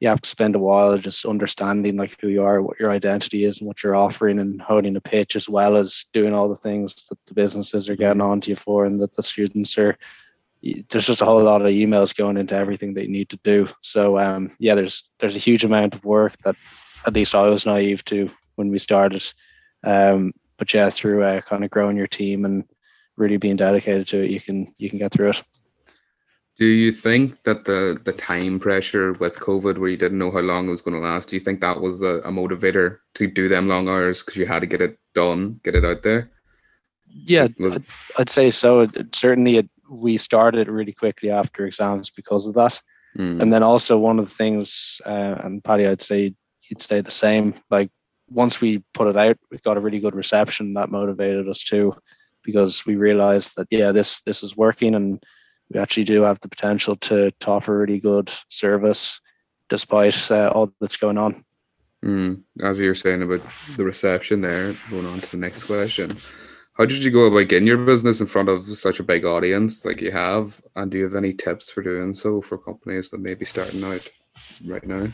you 0.00 0.08
have 0.08 0.20
to 0.20 0.28
spend 0.28 0.54
a 0.54 0.58
while 0.58 0.98
just 0.98 1.24
understanding 1.24 1.96
like 1.96 2.16
who 2.20 2.28
you 2.28 2.42
are, 2.42 2.60
what 2.60 2.78
your 2.78 2.90
identity 2.90 3.44
is, 3.44 3.58
and 3.58 3.66
what 3.66 3.82
you're 3.82 3.96
offering, 3.96 4.38
and 4.38 4.60
honing 4.60 4.96
a 4.96 5.00
pitch 5.00 5.36
as 5.36 5.48
well 5.48 5.76
as 5.76 6.04
doing 6.12 6.34
all 6.34 6.48
the 6.48 6.56
things 6.56 7.06
that 7.06 7.18
the 7.26 7.34
businesses 7.34 7.88
are 7.88 7.96
getting 7.96 8.20
onto 8.20 8.50
you 8.50 8.56
for, 8.56 8.84
and 8.84 9.00
that 9.00 9.14
the 9.16 9.22
students 9.22 9.76
are. 9.78 9.96
There's 10.62 11.06
just 11.06 11.22
a 11.22 11.24
whole 11.24 11.42
lot 11.42 11.62
of 11.62 11.68
emails 11.68 12.16
going 12.16 12.36
into 12.36 12.54
everything 12.54 12.94
that 12.94 13.04
you 13.04 13.10
need 13.10 13.28
to 13.28 13.38
do. 13.44 13.68
So 13.80 14.18
um, 14.18 14.54
yeah, 14.58 14.74
there's 14.74 15.08
there's 15.18 15.36
a 15.36 15.40
huge 15.40 15.64
amount 15.64 15.94
of 15.94 16.04
work 16.04 16.36
that 16.44 16.56
at 17.06 17.14
least 17.14 17.34
I 17.34 17.48
was 17.48 17.66
naive 17.66 18.04
to 18.06 18.28
when 18.56 18.70
we 18.70 18.78
started. 18.78 19.24
Um, 19.84 20.32
but 20.58 20.72
yeah, 20.74 20.90
through 20.90 21.22
uh, 21.22 21.40
kind 21.42 21.64
of 21.64 21.70
growing 21.70 21.96
your 21.96 22.06
team 22.06 22.44
and 22.44 22.64
really 23.16 23.36
being 23.36 23.56
dedicated 23.56 24.08
to 24.08 24.24
it, 24.24 24.30
you 24.30 24.40
can 24.40 24.74
you 24.76 24.90
can 24.90 24.98
get 24.98 25.12
through 25.12 25.30
it. 25.30 25.42
Do 26.58 26.64
you 26.64 26.90
think 26.90 27.42
that 27.42 27.66
the 27.66 28.00
the 28.04 28.12
time 28.12 28.58
pressure 28.58 29.12
with 29.14 29.38
COVID, 29.38 29.76
where 29.76 29.90
you 29.90 29.96
didn't 29.98 30.18
know 30.18 30.30
how 30.30 30.40
long 30.40 30.68
it 30.68 30.70
was 30.70 30.80
going 30.80 30.94
to 30.94 31.06
last, 31.06 31.28
do 31.28 31.36
you 31.36 31.40
think 31.40 31.60
that 31.60 31.80
was 31.80 32.00
a, 32.00 32.20
a 32.20 32.30
motivator 32.30 32.98
to 33.14 33.26
do 33.26 33.48
them 33.48 33.68
long 33.68 33.88
hours 33.88 34.22
because 34.22 34.36
you 34.36 34.46
had 34.46 34.60
to 34.60 34.66
get 34.66 34.80
it 34.80 34.98
done, 35.14 35.60
get 35.62 35.74
it 35.74 35.84
out 35.84 36.02
there? 36.02 36.30
Yeah, 37.08 37.48
was, 37.58 37.74
I'd, 37.74 37.84
I'd 38.18 38.30
say 38.30 38.50
so. 38.50 38.80
It, 38.80 39.14
certainly, 39.14 39.58
it 39.58 39.68
we 39.90 40.16
started 40.16 40.68
really 40.68 40.92
quickly 40.92 41.30
after 41.30 41.66
exams 41.66 42.10
because 42.10 42.46
of 42.46 42.54
that. 42.54 42.80
Mm. 43.18 43.40
And 43.40 43.52
then 43.52 43.62
also 43.62 43.98
one 43.98 44.18
of 44.18 44.28
the 44.28 44.34
things, 44.34 45.00
uh, 45.06 45.36
and 45.44 45.62
Paddy, 45.62 45.86
I'd 45.86 46.02
say 46.02 46.34
you'd 46.68 46.82
say 46.82 47.00
the 47.00 47.10
same. 47.10 47.54
Like 47.70 47.90
once 48.28 48.60
we 48.60 48.82
put 48.94 49.08
it 49.08 49.16
out, 49.16 49.38
we 49.50 49.58
got 49.58 49.76
a 49.76 49.80
really 49.80 50.00
good 50.00 50.14
reception 50.14 50.74
that 50.74 50.90
motivated 50.90 51.48
us 51.48 51.62
too, 51.62 51.94
because 52.42 52.84
we 52.86 52.96
realized 52.96 53.52
that 53.56 53.68
yeah, 53.70 53.92
this 53.92 54.20
this 54.22 54.42
is 54.42 54.56
working, 54.56 54.94
and 54.94 55.22
we 55.72 55.80
actually 55.80 56.04
do 56.04 56.22
have 56.22 56.40
the 56.40 56.48
potential 56.48 56.96
to, 56.96 57.30
to 57.30 57.50
offer 57.50 57.78
really 57.78 57.98
good 57.98 58.30
service 58.48 59.20
despite 59.68 60.30
uh, 60.30 60.48
all 60.54 60.72
that's 60.80 60.96
going 60.96 61.18
on. 61.18 61.44
Mm. 62.04 62.42
As 62.60 62.78
you 62.78 62.88
were 62.88 62.94
saying 62.94 63.22
about 63.22 63.42
the 63.76 63.84
reception 63.84 64.40
there, 64.40 64.74
going 64.90 65.06
on 65.06 65.20
to 65.20 65.30
the 65.30 65.36
next 65.36 65.64
question. 65.64 66.16
How 66.74 66.84
did 66.84 67.02
you 67.02 67.10
go 67.10 67.24
about 67.24 67.48
getting 67.48 67.66
your 67.66 67.84
business 67.84 68.20
in 68.20 68.26
front 68.26 68.50
of 68.50 68.62
such 68.62 69.00
a 69.00 69.02
big 69.02 69.24
audience 69.24 69.84
like 69.84 70.02
you 70.02 70.12
have? 70.12 70.60
And 70.76 70.90
do 70.90 70.98
you 70.98 71.04
have 71.04 71.14
any 71.14 71.32
tips 71.32 71.70
for 71.70 71.82
doing 71.82 72.12
so 72.12 72.42
for 72.42 72.58
companies 72.58 73.10
that 73.10 73.20
may 73.20 73.34
be 73.34 73.46
starting 73.46 73.82
out 73.82 74.06
right 74.66 74.86
now? 74.86 75.08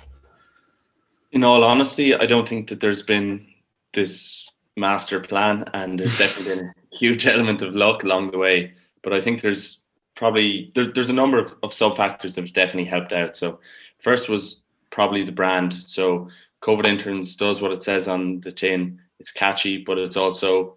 In 1.31 1.45
all 1.45 1.63
honesty, 1.63 2.15
I 2.15 2.27
don't 2.27 2.49
think 2.49 2.69
that 2.69 2.81
there's 2.81 3.05
been 3.05 3.47
this 3.93 4.45
master 4.77 5.21
plan, 5.21 5.65
and 5.73 6.01
there's 6.01 6.19
definitely 6.19 6.57
been 6.57 6.67
a 6.67 6.97
huge 6.97 7.27
element 7.29 7.63
of 7.63 7.77
luck 7.77 8.03
along 8.03 8.33
the 8.33 8.39
way. 8.39 8.75
But 9.03 9.13
I 9.13 9.21
think 9.21 9.41
there's 9.41 9.82
probably 10.23 10.71
there, 10.77 10.85
there's 10.85 11.11
a 11.11 11.13
number 11.13 11.37
of, 11.37 11.53
of 11.65 11.75
sub 11.75 11.97
factors 11.97 12.37
that 12.37 12.45
have 12.45 12.55
definitely 12.55 12.89
helped 12.89 13.13
out. 13.13 13.37
So 13.37 13.59
first 13.99 14.29
was 14.29 14.63
probably 14.93 15.25
the 15.25 15.33
brand. 15.33 15.75
So 15.75 16.29
COVID 16.63 16.87
interns 16.87 17.35
does 17.35 17.61
what 17.61 17.73
it 17.73 17.83
says 17.83 18.07
on 18.07 18.41
the 18.41 18.53
tin. 18.53 19.01
It's 19.19 19.33
catchy, 19.33 19.79
but 19.79 19.99
it's 19.99 20.17
also 20.17 20.77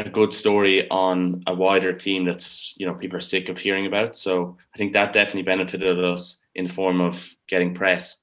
a 0.00 0.08
good 0.08 0.34
story 0.34 0.90
on 0.90 1.44
a 1.46 1.54
wider 1.54 1.92
team 1.92 2.24
that's 2.24 2.74
you 2.76 2.84
know 2.84 2.94
people 2.94 3.16
are 3.16 3.20
sick 3.20 3.48
of 3.48 3.58
hearing 3.58 3.86
about. 3.86 4.16
So 4.16 4.56
I 4.74 4.76
think 4.76 4.92
that 4.92 5.12
definitely 5.12 5.42
benefited 5.42 6.04
us 6.04 6.38
in 6.56 6.66
the 6.66 6.72
form 6.72 7.00
of 7.00 7.24
getting 7.48 7.76
press. 7.76 8.16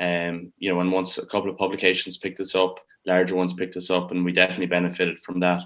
Um, 0.00 0.52
you 0.58 0.68
know, 0.68 0.80
and 0.80 0.90
once 0.90 1.18
a 1.18 1.26
couple 1.26 1.48
of 1.48 1.58
publications 1.58 2.18
picked 2.18 2.40
us 2.40 2.56
up, 2.56 2.80
larger 3.06 3.36
ones 3.36 3.52
picked 3.52 3.76
us 3.76 3.88
up, 3.88 4.10
and 4.10 4.24
we 4.24 4.32
definitely 4.32 4.66
benefited 4.66 5.20
from 5.20 5.38
that. 5.38 5.62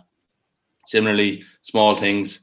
Similarly, 0.85 1.43
small 1.62 1.97
things, 1.97 2.43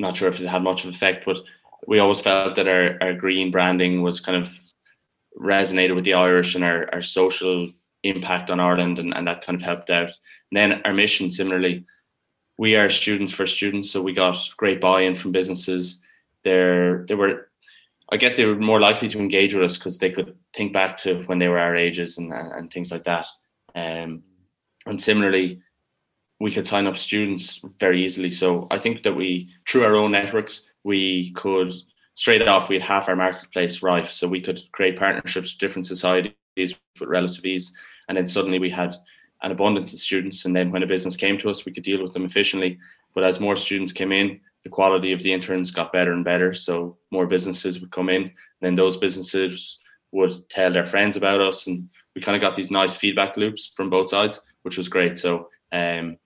not 0.00 0.16
sure 0.16 0.28
if 0.28 0.40
it 0.40 0.48
had 0.48 0.62
much 0.62 0.84
of 0.84 0.90
effect, 0.90 1.24
but 1.24 1.38
we 1.86 1.98
always 1.98 2.20
felt 2.20 2.56
that 2.56 2.68
our, 2.68 2.98
our 3.00 3.14
green 3.14 3.50
branding 3.50 4.02
was 4.02 4.20
kind 4.20 4.40
of 4.42 4.52
resonated 5.38 5.94
with 5.94 6.04
the 6.04 6.14
Irish 6.14 6.54
and 6.54 6.64
our, 6.64 6.88
our 6.92 7.02
social 7.02 7.70
impact 8.02 8.50
on 8.50 8.60
Ireland, 8.60 8.98
and, 8.98 9.14
and 9.14 9.26
that 9.26 9.44
kind 9.44 9.56
of 9.56 9.62
helped 9.62 9.90
out. 9.90 10.10
And 10.50 10.56
then 10.56 10.82
our 10.84 10.92
mission, 10.92 11.30
similarly, 11.30 11.84
we 12.58 12.76
are 12.76 12.90
students 12.90 13.32
for 13.32 13.46
students, 13.46 13.90
so 13.90 14.02
we 14.02 14.12
got 14.12 14.36
great 14.56 14.80
buy-in 14.80 15.14
from 15.14 15.32
businesses. 15.32 16.00
They're 16.44 17.06
they 17.06 17.14
were, 17.14 17.48
I 18.10 18.16
guess, 18.16 18.36
they 18.36 18.44
were 18.44 18.56
more 18.56 18.80
likely 18.80 19.08
to 19.08 19.18
engage 19.18 19.54
with 19.54 19.64
us 19.64 19.78
because 19.78 19.98
they 19.98 20.10
could 20.10 20.36
think 20.54 20.72
back 20.72 20.98
to 20.98 21.22
when 21.24 21.38
they 21.38 21.48
were 21.48 21.58
our 21.58 21.76
ages 21.76 22.18
and 22.18 22.32
and 22.32 22.70
things 22.70 22.90
like 22.90 23.04
that. 23.04 23.26
Um, 23.74 24.22
and 24.86 25.00
similarly, 25.00 25.62
we 26.40 26.50
could 26.50 26.66
sign 26.66 26.86
up 26.86 26.96
students 26.96 27.60
very 27.78 28.02
easily. 28.02 28.32
So 28.32 28.66
I 28.70 28.78
think 28.78 29.02
that 29.02 29.14
we, 29.14 29.50
through 29.68 29.84
our 29.84 29.94
own 29.94 30.12
networks, 30.12 30.62
we 30.82 31.32
could 31.32 31.72
straight 32.14 32.46
off 32.46 32.68
we 32.68 32.74
had 32.76 32.82
half 32.82 33.08
our 33.08 33.16
marketplace 33.16 33.82
rife, 33.82 34.10
so 34.10 34.26
we 34.26 34.40
could 34.40 34.60
create 34.72 34.98
partnerships 34.98 35.52
with 35.52 35.58
different 35.58 35.86
societies 35.86 36.34
with 36.58 37.08
relative 37.08 37.44
ease, 37.44 37.72
and 38.08 38.16
then 38.16 38.26
suddenly 38.26 38.58
we 38.58 38.70
had 38.70 38.94
an 39.42 39.52
abundance 39.52 39.92
of 39.92 39.98
students. 40.00 40.44
And 40.44 40.54
then 40.54 40.70
when 40.70 40.82
a 40.82 40.86
business 40.86 41.16
came 41.16 41.38
to 41.38 41.50
us, 41.50 41.64
we 41.64 41.72
could 41.72 41.84
deal 41.84 42.02
with 42.02 42.12
them 42.12 42.26
efficiently. 42.26 42.78
But 43.14 43.24
as 43.24 43.40
more 43.40 43.56
students 43.56 43.92
came 43.92 44.12
in, 44.12 44.40
the 44.64 44.68
quality 44.68 45.12
of 45.12 45.22
the 45.22 45.32
interns 45.32 45.70
got 45.70 45.94
better 45.94 46.12
and 46.12 46.24
better. 46.24 46.52
So 46.52 46.98
more 47.10 47.26
businesses 47.26 47.80
would 47.80 47.90
come 47.90 48.08
in, 48.08 48.22
and 48.22 48.32
then 48.60 48.74
those 48.74 48.96
businesses 48.96 49.78
would 50.12 50.32
tell 50.50 50.72
their 50.72 50.86
friends 50.86 51.16
about 51.16 51.40
us, 51.40 51.66
and 51.66 51.88
we 52.14 52.22
kind 52.22 52.36
of 52.36 52.42
got 52.42 52.54
these 52.54 52.70
nice 52.70 52.96
feedback 52.96 53.36
loops 53.36 53.72
from 53.76 53.88
both 53.88 54.10
sides, 54.10 54.42
which 54.62 54.76
was 54.76 54.88
great. 54.88 55.18
So 55.18 55.48
um, 55.72 56.18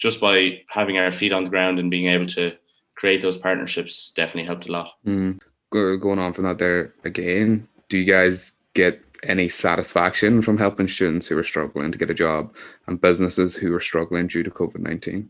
just 0.00 0.20
by 0.20 0.60
having 0.68 0.98
our 0.98 1.12
feet 1.12 1.32
on 1.32 1.44
the 1.44 1.50
ground 1.50 1.78
and 1.78 1.90
being 1.90 2.06
able 2.06 2.26
to 2.26 2.52
create 2.96 3.20
those 3.20 3.38
partnerships 3.38 4.12
definitely 4.16 4.44
helped 4.44 4.68
a 4.68 4.72
lot. 4.72 4.92
Mm. 5.06 5.38
Going 5.70 6.18
on 6.18 6.32
from 6.32 6.44
that 6.44 6.58
there 6.58 6.94
again, 7.04 7.68
do 7.88 7.98
you 7.98 8.04
guys 8.04 8.52
get 8.74 9.00
any 9.24 9.48
satisfaction 9.48 10.42
from 10.42 10.58
helping 10.58 10.88
students 10.88 11.26
who 11.26 11.38
are 11.38 11.44
struggling 11.44 11.92
to 11.92 11.98
get 11.98 12.10
a 12.10 12.14
job 12.14 12.54
and 12.86 13.00
businesses 13.00 13.54
who 13.54 13.72
are 13.74 13.80
struggling 13.80 14.26
due 14.26 14.42
to 14.42 14.50
COVID 14.50 14.80
19? 14.80 15.28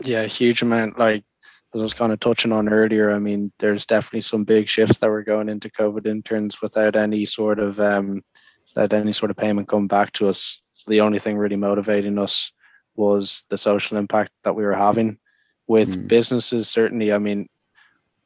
Yeah, 0.00 0.26
huge 0.26 0.62
amount. 0.62 0.98
Like, 0.98 1.24
as 1.74 1.80
I 1.80 1.84
was 1.84 1.94
kind 1.94 2.12
of 2.12 2.20
touching 2.20 2.52
on 2.52 2.68
earlier, 2.68 3.12
I 3.12 3.18
mean, 3.18 3.50
there's 3.58 3.86
definitely 3.86 4.20
some 4.20 4.44
big 4.44 4.68
shifts 4.68 4.98
that 4.98 5.10
were 5.10 5.22
going 5.22 5.48
into 5.48 5.68
COVID 5.70 6.06
interns 6.06 6.62
without 6.62 6.94
any 6.94 7.24
sort 7.24 7.58
of 7.58 7.80
um, 7.80 8.22
without 8.68 8.92
any 8.92 9.12
sort 9.12 9.30
of 9.30 9.36
payment 9.36 9.68
coming 9.68 9.88
back 9.88 10.12
to 10.12 10.28
us. 10.28 10.60
So 10.74 10.90
the 10.90 11.00
only 11.00 11.18
thing 11.18 11.36
really 11.36 11.56
motivating 11.56 12.18
us 12.18 12.52
was 12.96 13.42
the 13.50 13.58
social 13.58 13.96
impact 13.96 14.32
that 14.44 14.54
we 14.54 14.64
were 14.64 14.74
having 14.74 15.18
with 15.66 15.96
mm. 15.96 16.08
businesses. 16.08 16.68
Certainly, 16.68 17.12
I 17.12 17.18
mean, 17.18 17.48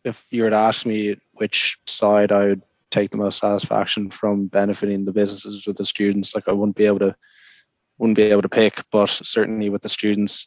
if 0.04 0.25
you 0.30 0.42
were 0.42 0.50
to 0.50 0.56
ask 0.56 0.87
me 0.87 1.16
which 1.34 1.78
side 1.87 2.32
I 2.32 2.46
would 2.46 2.62
take 2.90 3.10
the 3.10 3.16
most 3.16 3.38
satisfaction 3.38 4.10
from 4.10 4.46
benefiting 4.46 5.04
the 5.04 5.12
businesses 5.12 5.66
with 5.66 5.76
the 5.76 5.84
students. 5.84 6.34
Like 6.34 6.48
I 6.48 6.52
wouldn't 6.52 6.76
be 6.76 6.87
able 6.87 7.00
to 7.00 7.14
wouldn't 7.98 8.16
be 8.16 8.22
able 8.22 8.42
to 8.42 8.48
pick, 8.48 8.82
but 8.92 9.10
certainly 9.10 9.68
with 9.70 9.82
the 9.82 9.88
students, 9.88 10.46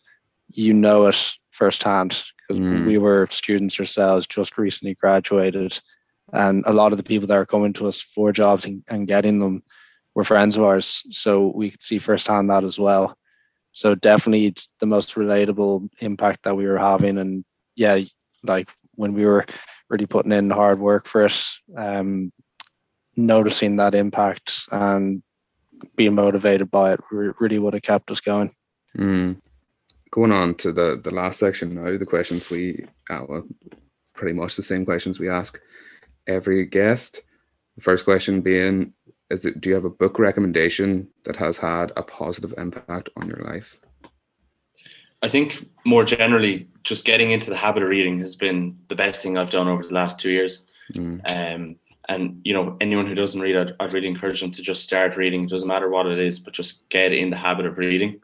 you 0.53 0.73
know 0.73 1.07
it 1.07 1.35
firsthand 1.51 2.23
because 2.47 2.61
mm. 2.61 2.85
we 2.85 2.97
were 2.97 3.27
students 3.29 3.79
ourselves, 3.79 4.25
just 4.25 4.57
recently 4.57 4.95
graduated, 4.95 5.79
and 6.31 6.63
a 6.65 6.73
lot 6.73 6.93
of 6.93 6.97
the 6.97 7.03
people 7.03 7.27
that 7.27 7.37
are 7.37 7.45
coming 7.45 7.73
to 7.73 7.87
us 7.87 8.01
for 8.01 8.31
jobs 8.31 8.65
and, 8.65 8.83
and 8.87 9.07
getting 9.07 9.39
them 9.39 9.63
were 10.15 10.23
friends 10.23 10.55
of 10.55 10.63
ours, 10.63 11.03
so 11.11 11.51
we 11.53 11.71
could 11.71 11.81
see 11.81 11.97
firsthand 11.97 12.49
that 12.49 12.63
as 12.63 12.79
well. 12.79 13.17
So 13.71 13.95
definitely, 13.95 14.47
it's 14.47 14.69
the 14.79 14.85
most 14.85 15.15
relatable 15.15 15.89
impact 15.99 16.43
that 16.43 16.55
we 16.55 16.65
were 16.65 16.77
having, 16.77 17.17
and 17.17 17.45
yeah, 17.75 17.99
like 18.43 18.69
when 18.95 19.13
we 19.13 19.25
were 19.25 19.45
really 19.89 20.05
putting 20.05 20.31
in 20.31 20.49
hard 20.49 20.79
work 20.79 21.07
for 21.07 21.25
it, 21.25 21.43
um, 21.75 22.31
noticing 23.15 23.75
that 23.77 23.95
impact 23.95 24.67
and 24.71 25.21
being 25.95 26.15
motivated 26.15 26.69
by 26.69 26.93
it 26.93 26.99
really 27.11 27.59
would 27.59 27.73
have 27.73 27.83
kept 27.83 28.11
us 28.11 28.21
going. 28.21 28.51
Mm. 28.97 29.41
Going 30.11 30.31
on 30.31 30.55
to 30.55 30.73
the 30.73 30.99
the 31.01 31.11
last 31.11 31.39
section 31.39 31.75
now, 31.75 31.97
the 31.97 32.05
questions 32.05 32.49
we 32.49 32.85
uh, 33.09 33.23
well, 33.27 33.47
pretty 34.13 34.33
much 34.33 34.55
the 34.55 34.63
same 34.63 34.85
questions 34.85 35.19
we 35.19 35.29
ask 35.29 35.59
every 36.27 36.65
guest. 36.65 37.21
The 37.77 37.81
first 37.81 38.03
question 38.03 38.41
being, 38.41 38.93
is 39.31 39.45
it 39.45 39.61
do 39.61 39.69
you 39.69 39.75
have 39.75 39.85
a 39.85 39.89
book 39.89 40.19
recommendation 40.19 41.07
that 41.23 41.35
has 41.38 41.57
had 41.57 41.91
a 41.95 42.03
positive 42.03 42.53
impact 42.57 43.09
on 43.15 43.27
your 43.27 43.41
life? 43.43 43.79
I 45.23 45.29
think 45.29 45.67
more 45.85 46.03
generally, 46.03 46.67
just 46.83 47.05
getting 47.05 47.31
into 47.31 47.50
the 47.50 47.55
habit 47.55 47.83
of 47.83 47.89
reading 47.89 48.19
has 48.21 48.35
been 48.35 48.77
the 48.88 48.95
best 48.95 49.21
thing 49.21 49.38
I've 49.38 49.51
done 49.51 49.67
over 49.67 49.83
the 49.83 49.93
last 49.93 50.19
two 50.19 50.31
years. 50.31 50.65
Mm. 50.93 51.21
Um, 51.29 51.75
and 52.09 52.41
you 52.43 52.53
know, 52.53 52.75
anyone 52.81 53.05
who 53.05 53.15
doesn't 53.15 53.39
read, 53.39 53.55
I'd, 53.55 53.75
I'd 53.79 53.93
really 53.93 54.07
encourage 54.07 54.41
them 54.41 54.51
to 54.51 54.61
just 54.61 54.83
start 54.83 55.15
reading. 55.15 55.43
It 55.43 55.50
doesn't 55.50 55.67
matter 55.67 55.89
what 55.89 56.07
it 56.07 56.19
is, 56.19 56.39
but 56.39 56.53
just 56.53 56.88
get 56.89 57.13
in 57.13 57.29
the 57.29 57.38
habit 57.38 57.65
of 57.65 57.77
reading. 57.77 58.19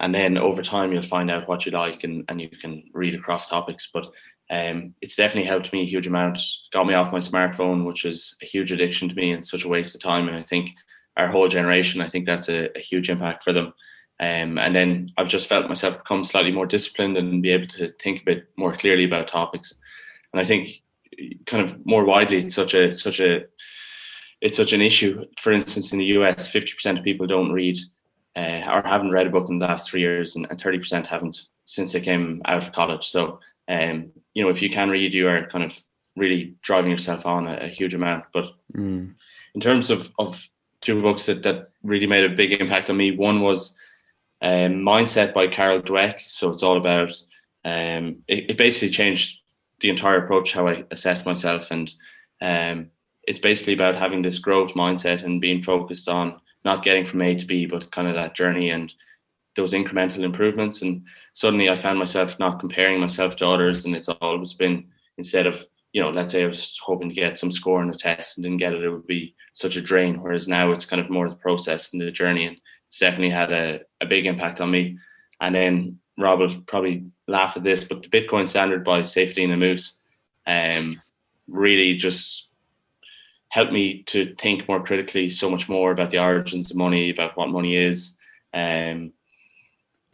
And 0.00 0.12
then 0.14 0.36
over 0.36 0.62
time, 0.62 0.92
you'll 0.92 1.02
find 1.02 1.30
out 1.30 1.46
what 1.46 1.64
you 1.64 1.70
like, 1.70 2.02
and, 2.02 2.24
and 2.28 2.40
you 2.40 2.48
can 2.48 2.82
read 2.92 3.14
across 3.14 3.48
topics. 3.48 3.88
But 3.92 4.12
um, 4.50 4.94
it's 5.00 5.16
definitely 5.16 5.48
helped 5.48 5.72
me 5.72 5.82
a 5.82 5.86
huge 5.86 6.06
amount. 6.06 6.40
Got 6.72 6.86
me 6.86 6.94
off 6.94 7.12
my 7.12 7.18
smartphone, 7.18 7.84
which 7.86 8.04
is 8.04 8.36
a 8.42 8.46
huge 8.46 8.72
addiction 8.72 9.08
to 9.08 9.14
me 9.14 9.32
and 9.32 9.46
such 9.46 9.64
a 9.64 9.68
waste 9.68 9.94
of 9.94 10.02
time. 10.02 10.28
And 10.28 10.36
I 10.36 10.42
think 10.42 10.70
our 11.16 11.26
whole 11.26 11.48
generation, 11.48 12.00
I 12.00 12.08
think 12.08 12.26
that's 12.26 12.48
a, 12.48 12.76
a 12.76 12.80
huge 12.80 13.08
impact 13.08 13.44
for 13.44 13.52
them. 13.52 13.72
Um, 14.20 14.58
and 14.58 14.74
then 14.74 15.10
I've 15.16 15.28
just 15.28 15.48
felt 15.48 15.68
myself 15.68 15.98
become 15.98 16.22
slightly 16.24 16.52
more 16.52 16.66
disciplined 16.66 17.16
and 17.16 17.42
be 17.42 17.50
able 17.50 17.66
to 17.68 17.90
think 18.00 18.20
a 18.20 18.24
bit 18.24 18.48
more 18.56 18.76
clearly 18.76 19.04
about 19.04 19.28
topics. 19.28 19.74
And 20.32 20.40
I 20.40 20.44
think 20.44 20.82
kind 21.46 21.68
of 21.68 21.84
more 21.84 22.04
widely, 22.04 22.38
it's 22.38 22.54
such 22.54 22.74
a 22.74 22.92
such 22.92 23.20
a 23.20 23.44
it's 24.40 24.56
such 24.56 24.72
an 24.72 24.80
issue. 24.80 25.24
For 25.38 25.52
instance, 25.52 25.92
in 25.92 25.98
the 25.98 26.04
US, 26.16 26.46
fifty 26.46 26.72
percent 26.72 26.98
of 26.98 27.04
people 27.04 27.26
don't 27.26 27.52
read 27.52 27.78
uh, 28.36 28.62
or 28.70 28.82
haven't 28.84 29.12
read 29.12 29.26
a 29.26 29.30
book 29.30 29.48
in 29.48 29.58
the 29.58 29.66
last 29.66 29.90
three 29.90 30.00
years, 30.00 30.36
and 30.36 30.46
thirty 30.60 30.78
percent 30.78 31.06
haven't 31.06 31.42
since 31.64 31.92
they 31.92 32.00
came 32.00 32.42
out 32.44 32.62
of 32.62 32.72
college. 32.72 33.08
So, 33.08 33.40
um, 33.68 34.10
you 34.34 34.42
know, 34.42 34.50
if 34.50 34.62
you 34.62 34.70
can 34.70 34.90
read, 34.90 35.14
you 35.14 35.28
are 35.28 35.46
kind 35.46 35.64
of 35.64 35.78
really 36.16 36.54
driving 36.62 36.90
yourself 36.90 37.26
on 37.26 37.46
a, 37.46 37.56
a 37.62 37.68
huge 37.68 37.94
amount. 37.94 38.24
But 38.32 38.52
mm. 38.74 39.14
in 39.54 39.60
terms 39.60 39.90
of 39.90 40.10
of 40.18 40.48
two 40.80 41.00
books 41.00 41.26
that 41.26 41.42
that 41.44 41.70
really 41.82 42.06
made 42.06 42.24
a 42.24 42.34
big 42.34 42.60
impact 42.60 42.90
on 42.90 42.96
me, 42.96 43.16
one 43.16 43.40
was 43.40 43.74
um, 44.42 44.82
Mindset 44.82 45.32
by 45.32 45.46
Carol 45.46 45.80
Dweck. 45.80 46.20
So 46.26 46.50
it's 46.50 46.64
all 46.64 46.76
about, 46.76 47.10
um, 47.64 48.16
it, 48.26 48.50
it, 48.50 48.58
basically 48.58 48.90
changed 48.90 49.38
the 49.80 49.88
entire 49.88 50.24
approach 50.24 50.52
how 50.52 50.66
I 50.66 50.84
assess 50.90 51.24
myself. 51.24 51.70
And 51.70 51.94
um, 52.40 52.90
it's 53.22 53.38
basically 53.38 53.74
about 53.74 53.94
having 53.94 54.20
this 54.20 54.40
growth 54.40 54.74
mindset 54.74 55.24
and 55.24 55.40
being 55.40 55.62
focused 55.62 56.08
on 56.08 56.40
not 56.64 56.82
getting 56.82 57.04
from 57.04 57.22
A 57.22 57.36
to 57.36 57.46
B, 57.46 57.66
but 57.66 57.92
kind 57.92 58.08
of 58.08 58.14
that 58.14 58.34
journey 58.34 58.70
and 58.70 58.92
those 59.56 59.72
incremental 59.72 60.22
improvements. 60.24 60.82
And 60.82 61.04
suddenly 61.34 61.68
I 61.68 61.76
found 61.76 61.98
myself 61.98 62.38
not 62.38 62.60
comparing 62.60 63.00
myself 63.00 63.36
to 63.36 63.46
others. 63.46 63.84
And 63.84 63.94
it's 63.94 64.08
always 64.08 64.54
been 64.54 64.86
instead 65.18 65.46
of 65.46 65.66
you 65.92 66.00
know, 66.00 66.10
let's 66.10 66.32
say 66.32 66.42
I 66.42 66.46
was 66.46 66.78
hoping 66.82 67.10
to 67.10 67.14
get 67.14 67.38
some 67.38 67.52
score 67.52 67.80
on 67.80 67.90
a 67.90 67.94
test 67.94 68.36
and 68.36 68.44
didn't 68.44 68.58
get 68.58 68.72
it, 68.72 68.82
it 68.82 68.90
would 68.90 69.06
be 69.06 69.34
such 69.52 69.76
a 69.76 69.82
drain. 69.82 70.20
Whereas 70.20 70.48
now 70.48 70.72
it's 70.72 70.86
kind 70.86 71.00
of 71.00 71.10
more 71.10 71.28
the 71.28 71.34
process 71.34 71.92
and 71.92 72.00
the 72.00 72.10
journey, 72.10 72.46
and 72.46 72.58
it's 72.88 72.98
definitely 72.98 73.30
had 73.30 73.52
a, 73.52 73.80
a 74.00 74.06
big 74.06 74.26
impact 74.26 74.60
on 74.60 74.70
me. 74.70 74.98
And 75.40 75.54
then 75.54 75.98
Rob 76.18 76.40
will 76.40 76.60
probably 76.66 77.04
laugh 77.28 77.56
at 77.56 77.62
this, 77.62 77.84
but 77.84 78.02
the 78.02 78.08
Bitcoin 78.08 78.48
standard 78.48 78.84
by 78.84 79.02
Saifedean 79.02 79.50
Ammous 79.50 79.98
um, 80.46 81.00
really 81.46 81.96
just 81.96 82.48
helped 83.48 83.72
me 83.72 84.02
to 84.04 84.34
think 84.36 84.66
more 84.68 84.82
critically, 84.82 85.28
so 85.28 85.50
much 85.50 85.68
more 85.68 85.90
about 85.90 86.08
the 86.08 86.22
origins 86.22 86.70
of 86.70 86.76
money, 86.78 87.10
about 87.10 87.36
what 87.36 87.50
money 87.50 87.76
is. 87.76 88.16
Um, 88.54 89.12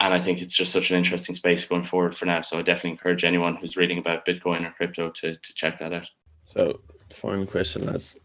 and 0.01 0.13
I 0.13 0.21
think 0.21 0.41
it's 0.41 0.55
just 0.55 0.71
such 0.71 0.91
an 0.91 0.97
interesting 0.97 1.35
space 1.35 1.65
going 1.65 1.83
forward 1.83 2.15
for 2.15 2.25
now. 2.25 2.41
So 2.41 2.57
I 2.57 2.61
definitely 2.61 2.91
encourage 2.91 3.25
anyone 3.25 3.55
who's 3.55 3.77
reading 3.77 3.97
about 3.97 4.25
Bitcoin 4.25 4.65
or 4.65 4.71
crypto 4.71 5.09
to, 5.09 5.35
to 5.35 5.53
check 5.55 5.79
that 5.79 5.93
out. 5.93 6.09
So, 6.45 6.79
final 7.13 7.45
question, 7.45 7.85
lads. 7.85 8.17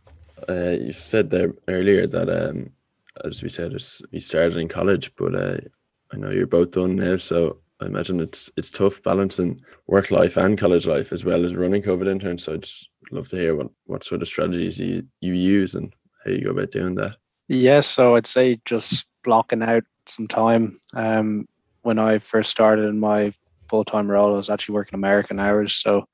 Uh, 0.49 0.77
you 0.81 0.93
said 0.93 1.31
there 1.31 1.53
earlier 1.69 2.07
that, 2.07 2.29
um, 2.29 2.71
as 3.25 3.43
we 3.43 3.49
said, 3.49 3.73
you 4.11 4.21
started 4.21 4.57
in 4.57 4.69
college, 4.69 5.15
but 5.17 5.35
uh, 5.35 5.59
I 6.13 6.17
know 6.17 6.31
you're 6.31 6.47
both 6.47 6.73
done 6.73 6.97
now. 6.97 7.17
So 7.17 7.59
I 7.81 7.87
imagine 7.87 8.21
it's 8.21 8.51
it's 8.57 8.71
tough 8.71 9.03
balancing 9.03 9.61
work 9.87 10.11
life 10.11 10.37
and 10.37 10.59
college 10.59 10.87
life 10.87 11.13
as 11.13 11.25
well 11.25 11.45
as 11.45 11.55
running 11.55 11.83
COVID 11.83 12.09
interns. 12.09 12.45
So 12.45 12.55
I'd 12.55 12.63
just 12.63 12.89
love 13.11 13.29
to 13.29 13.37
hear 13.37 13.57
what, 13.57 13.69
what 13.87 14.05
sort 14.05 14.23
of 14.23 14.29
strategies 14.29 14.79
you, 14.79 15.07
you 15.21 15.35
use 15.35 15.75
and 15.75 15.93
how 16.25 16.31
you 16.31 16.45
go 16.45 16.51
about 16.51 16.71
doing 16.71 16.95
that. 16.97 17.17
Yeah, 17.49 17.81
so 17.81 18.17
I'd 18.17 18.27
say 18.27 18.61
just 18.65 19.07
blocking 19.23 19.63
out 19.63 19.85
some 20.07 20.29
time. 20.29 20.81
Um, 20.95 21.47
when 21.85 21.99
I 21.99 22.19
first 22.19 22.51
started 22.51 22.87
in 22.87 22.99
my 22.99 23.33
full 23.69 23.85
time 23.85 24.11
role, 24.11 24.33
I 24.33 24.37
was 24.37 24.51
actually 24.51 24.75
working 24.75 24.99
American 24.99 25.39
hours. 25.39 25.77
So 25.77 26.01
I 26.01 26.05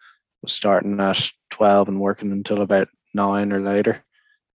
was 0.42 0.52
starting 0.52 1.00
at 1.00 1.30
12 1.50 1.88
and 1.88 2.00
working 2.00 2.32
until 2.32 2.62
about 2.62 2.88
nine 3.14 3.52
or 3.52 3.60
later. 3.60 4.04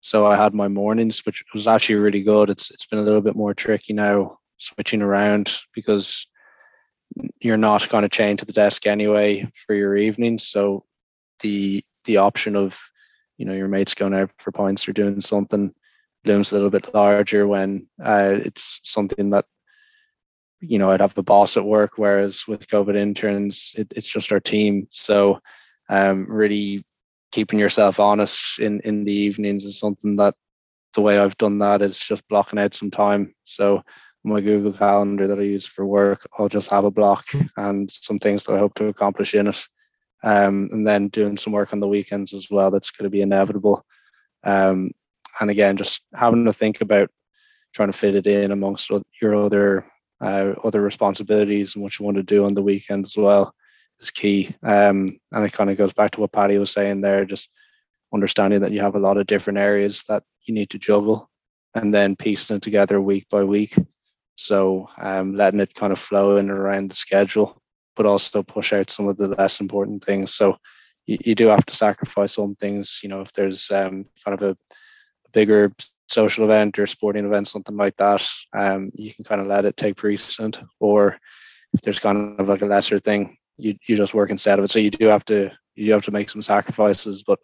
So 0.00 0.26
I 0.26 0.36
had 0.36 0.54
my 0.54 0.68
mornings, 0.68 1.24
which 1.26 1.42
was 1.52 1.66
actually 1.66 1.96
really 1.96 2.22
good. 2.22 2.50
It's 2.50 2.70
it's 2.70 2.86
been 2.86 3.00
a 3.00 3.02
little 3.02 3.22
bit 3.22 3.34
more 3.34 3.54
tricky 3.54 3.92
now 3.92 4.38
switching 4.58 5.02
around 5.02 5.52
because 5.74 6.26
you're 7.40 7.56
not 7.56 7.88
going 7.88 8.02
to 8.02 8.08
chain 8.08 8.36
to 8.36 8.44
the 8.44 8.52
desk 8.52 8.86
anyway 8.86 9.50
for 9.66 9.74
your 9.74 9.96
evenings. 9.96 10.48
So 10.48 10.84
the 11.40 11.82
the 12.04 12.18
option 12.18 12.56
of 12.56 12.78
you 13.38 13.46
know 13.46 13.54
your 13.54 13.68
mates 13.68 13.94
going 13.94 14.14
out 14.14 14.30
for 14.38 14.52
points 14.52 14.86
or 14.86 14.92
doing 14.92 15.20
something 15.20 15.74
looms 16.24 16.52
a 16.52 16.54
little 16.54 16.70
bit 16.70 16.92
larger 16.94 17.46
when 17.46 17.86
uh, 18.04 18.34
it's 18.44 18.80
something 18.84 19.30
that 19.30 19.46
you 20.60 20.78
know, 20.78 20.90
I'd 20.90 21.00
have 21.00 21.16
a 21.18 21.22
boss 21.22 21.56
at 21.56 21.64
work, 21.64 21.92
whereas 21.96 22.46
with 22.46 22.66
COVID 22.68 22.96
interns, 22.96 23.74
it, 23.76 23.92
it's 23.96 24.08
just 24.08 24.32
our 24.32 24.40
team. 24.40 24.88
So, 24.90 25.40
um, 25.88 26.26
really 26.28 26.84
keeping 27.32 27.58
yourself 27.58 28.00
honest 28.00 28.58
in 28.58 28.80
in 28.80 29.04
the 29.04 29.12
evenings 29.12 29.64
is 29.64 29.78
something 29.78 30.16
that 30.16 30.34
the 30.94 31.02
way 31.02 31.18
I've 31.18 31.36
done 31.36 31.58
that 31.58 31.82
is 31.82 31.98
just 31.98 32.26
blocking 32.28 32.58
out 32.58 32.74
some 32.74 32.90
time. 32.90 33.34
So 33.44 33.82
my 34.24 34.40
Google 34.40 34.72
Calendar 34.72 35.28
that 35.28 35.38
I 35.38 35.42
use 35.42 35.66
for 35.66 35.86
work, 35.86 36.26
I'll 36.36 36.48
just 36.48 36.70
have 36.70 36.84
a 36.84 36.90
block 36.90 37.26
and 37.56 37.88
some 37.90 38.18
things 38.18 38.44
that 38.44 38.54
I 38.54 38.58
hope 38.58 38.74
to 38.76 38.86
accomplish 38.86 39.34
in 39.34 39.48
it. 39.48 39.62
Um, 40.24 40.68
and 40.72 40.84
then 40.86 41.08
doing 41.08 41.36
some 41.36 41.52
work 41.52 41.72
on 41.72 41.78
the 41.78 41.86
weekends 41.86 42.34
as 42.34 42.48
well. 42.50 42.70
That's 42.70 42.90
going 42.90 43.04
to 43.04 43.10
be 43.10 43.22
inevitable. 43.22 43.84
Um, 44.42 44.90
and 45.38 45.50
again, 45.50 45.76
just 45.76 46.00
having 46.14 46.46
to 46.46 46.52
think 46.52 46.80
about 46.80 47.10
trying 47.74 47.92
to 47.92 47.96
fit 47.96 48.14
it 48.14 48.26
in 48.26 48.50
amongst 48.50 48.90
your 49.20 49.34
other 49.36 49.86
uh, 50.20 50.54
other 50.64 50.80
responsibilities 50.80 51.74
and 51.74 51.82
what 51.82 51.98
you 51.98 52.04
want 52.04 52.16
to 52.16 52.22
do 52.22 52.44
on 52.44 52.54
the 52.54 52.62
weekend 52.62 53.04
as 53.04 53.16
well 53.16 53.54
is 54.00 54.10
key. 54.10 54.54
Um, 54.62 55.18
and 55.32 55.44
it 55.44 55.52
kind 55.52 55.70
of 55.70 55.76
goes 55.76 55.92
back 55.92 56.12
to 56.12 56.20
what 56.20 56.32
Paddy 56.32 56.58
was 56.58 56.70
saying 56.70 57.00
there, 57.00 57.24
just 57.24 57.48
understanding 58.12 58.60
that 58.60 58.72
you 58.72 58.80
have 58.80 58.94
a 58.94 59.00
lot 59.00 59.16
of 59.16 59.26
different 59.26 59.58
areas 59.58 60.04
that 60.08 60.22
you 60.44 60.54
need 60.54 60.70
to 60.70 60.78
juggle 60.78 61.30
and 61.74 61.92
then 61.92 62.16
piecing 62.16 62.56
it 62.56 62.62
together 62.62 63.00
week 63.00 63.26
by 63.30 63.44
week. 63.44 63.76
So 64.36 64.88
um, 64.98 65.34
letting 65.34 65.60
it 65.60 65.74
kind 65.74 65.92
of 65.92 65.98
flow 65.98 66.36
in 66.36 66.50
around 66.50 66.90
the 66.90 66.94
schedule, 66.94 67.60
but 67.94 68.06
also 68.06 68.42
push 68.42 68.72
out 68.72 68.90
some 68.90 69.08
of 69.08 69.16
the 69.16 69.28
less 69.28 69.60
important 69.60 70.04
things. 70.04 70.34
So 70.34 70.56
you, 71.06 71.18
you 71.24 71.34
do 71.34 71.46
have 71.48 71.66
to 71.66 71.76
sacrifice 71.76 72.34
some 72.34 72.54
things, 72.56 73.00
you 73.02 73.08
know, 73.08 73.22
if 73.22 73.32
there's 73.32 73.70
um, 73.70 74.06
kind 74.24 74.40
of 74.40 74.42
a, 74.42 74.50
a 74.50 75.30
bigger 75.32 75.72
social 76.08 76.44
event 76.44 76.78
or 76.78 76.86
sporting 76.86 77.26
event, 77.26 77.48
something 77.48 77.76
like 77.76 77.96
that, 77.96 78.26
um, 78.56 78.90
you 78.94 79.12
can 79.12 79.24
kind 79.24 79.40
of 79.40 79.46
let 79.46 79.64
it 79.64 79.76
take 79.76 79.96
precedent. 79.96 80.58
Or 80.80 81.18
if 81.72 81.80
there's 81.80 81.98
kind 81.98 82.38
of 82.40 82.48
like 82.48 82.62
a 82.62 82.66
lesser 82.66 82.98
thing, 82.98 83.36
you 83.56 83.74
you 83.86 83.96
just 83.96 84.14
work 84.14 84.30
instead 84.30 84.58
of 84.58 84.64
it. 84.64 84.70
So 84.70 84.78
you 84.78 84.90
do 84.90 85.06
have 85.06 85.24
to 85.26 85.50
you 85.74 85.92
have 85.92 86.04
to 86.04 86.12
make 86.12 86.30
some 86.30 86.42
sacrifices, 86.42 87.22
but 87.22 87.38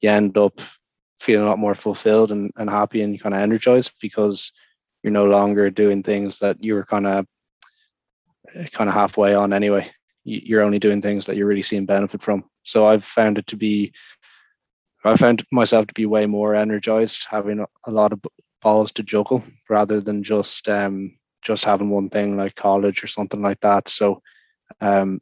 you 0.00 0.10
end 0.10 0.36
up 0.38 0.60
feeling 1.20 1.46
a 1.46 1.48
lot 1.48 1.58
more 1.58 1.74
fulfilled 1.74 2.32
and, 2.32 2.50
and 2.56 2.68
happy 2.68 3.02
and 3.02 3.12
you 3.12 3.18
kind 3.18 3.34
of 3.34 3.40
energized 3.40 3.92
because 4.00 4.52
you're 5.02 5.12
no 5.12 5.26
longer 5.26 5.70
doing 5.70 6.02
things 6.02 6.38
that 6.38 6.62
you 6.62 6.74
were 6.74 6.84
kind 6.84 7.06
of 7.06 7.26
kind 8.72 8.88
of 8.88 8.94
halfway 8.94 9.34
on 9.34 9.52
anyway. 9.52 9.90
You're 10.24 10.62
only 10.62 10.78
doing 10.78 11.02
things 11.02 11.26
that 11.26 11.36
you're 11.36 11.46
really 11.46 11.62
seeing 11.62 11.84
benefit 11.84 12.22
from. 12.22 12.44
So 12.62 12.86
I've 12.86 13.04
found 13.04 13.36
it 13.36 13.46
to 13.48 13.56
be 13.56 13.92
I 15.04 15.16
found 15.16 15.44
myself 15.52 15.86
to 15.86 15.94
be 15.94 16.06
way 16.06 16.26
more 16.26 16.54
energized, 16.54 17.26
having 17.28 17.64
a 17.86 17.90
lot 17.90 18.12
of 18.12 18.20
balls 18.62 18.90
to 18.92 19.02
juggle 19.02 19.44
rather 19.68 20.00
than 20.00 20.22
just 20.22 20.68
um, 20.68 21.16
just 21.42 21.64
having 21.64 21.90
one 21.90 22.08
thing 22.08 22.36
like 22.36 22.54
college 22.54 23.04
or 23.04 23.06
something 23.06 23.42
like 23.42 23.60
that. 23.60 23.88
So 23.88 24.22
um, 24.80 25.20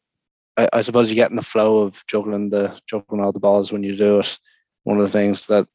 I, 0.57 0.69
I, 0.73 0.81
suppose 0.83 1.11
you 1.11 1.17
get 1.17 1.31
in 1.31 1.37
the 1.37 1.43
flow 1.43 1.79
of 1.79 2.03
juggling 2.07 2.49
the 2.49 2.79
juggling 2.87 3.21
all 3.21 3.33
the 3.33 3.41
balls 3.41 3.73
when 3.73 3.83
you 3.83 3.97
do 3.97 4.21
it. 4.21 4.39
One 4.85 4.99
of 4.99 5.05
the 5.05 5.13
things 5.13 5.47
that 5.47 5.67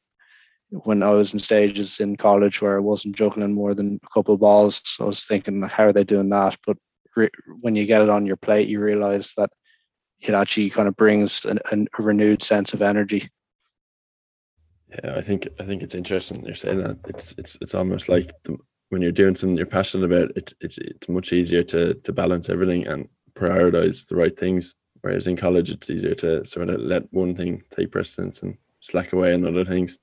when 0.70 1.02
I 1.02 1.10
was 1.10 1.32
in 1.32 1.38
stages 1.38 2.00
in 2.00 2.16
college 2.16 2.60
where 2.60 2.76
I 2.76 2.80
wasn't 2.80 3.16
juggling 3.16 3.54
more 3.54 3.74
than 3.74 4.00
a 4.02 4.08
couple 4.12 4.34
of 4.34 4.40
balls, 4.40 4.96
I 5.00 5.04
was 5.04 5.24
thinking, 5.24 5.62
how 5.62 5.84
are 5.84 5.92
they 5.92 6.04
doing 6.04 6.30
that? 6.30 6.56
But 6.66 6.76
re- 7.14 7.30
when 7.60 7.76
you 7.76 7.86
get 7.86 8.02
it 8.02 8.08
on 8.08 8.26
your 8.26 8.36
plate, 8.36 8.68
you 8.68 8.80
realize 8.80 9.32
that 9.36 9.50
it 10.20 10.34
actually 10.34 10.70
kind 10.70 10.88
of 10.88 10.96
brings 10.96 11.44
an, 11.44 11.58
an, 11.70 11.88
a 11.98 12.02
renewed 12.02 12.42
sense 12.42 12.72
of 12.72 12.82
energy 12.82 13.30
yeah, 14.90 15.14
I 15.16 15.20
think 15.20 15.48
I 15.60 15.64
think 15.64 15.82
it's 15.82 15.94
interesting 15.94 16.44
you're 16.44 16.54
saying 16.54 16.78
that. 16.78 16.98
It's 17.08 17.34
it's 17.38 17.58
it's 17.60 17.74
almost 17.74 18.08
like 18.08 18.32
the, 18.44 18.56
when 18.88 19.02
you're 19.02 19.12
doing 19.12 19.34
something 19.34 19.56
you're 19.56 19.66
passionate 19.66 20.06
about, 20.06 20.36
it, 20.36 20.54
it's 20.60 20.78
it's 20.78 21.08
much 21.08 21.32
easier 21.32 21.62
to 21.64 21.94
to 21.94 22.12
balance 22.12 22.48
everything 22.48 22.86
and 22.86 23.08
prioritize 23.34 24.06
the 24.06 24.16
right 24.16 24.36
things. 24.36 24.74
Whereas 25.02 25.26
in 25.26 25.36
college, 25.36 25.70
it's 25.70 25.90
easier 25.90 26.14
to 26.16 26.44
sort 26.44 26.70
of 26.70 26.80
let 26.80 27.12
one 27.12 27.34
thing 27.34 27.62
take 27.70 27.92
precedence 27.92 28.42
and 28.42 28.56
slack 28.80 29.12
away 29.12 29.32
on 29.32 29.46
other 29.46 29.64
things. 29.64 30.00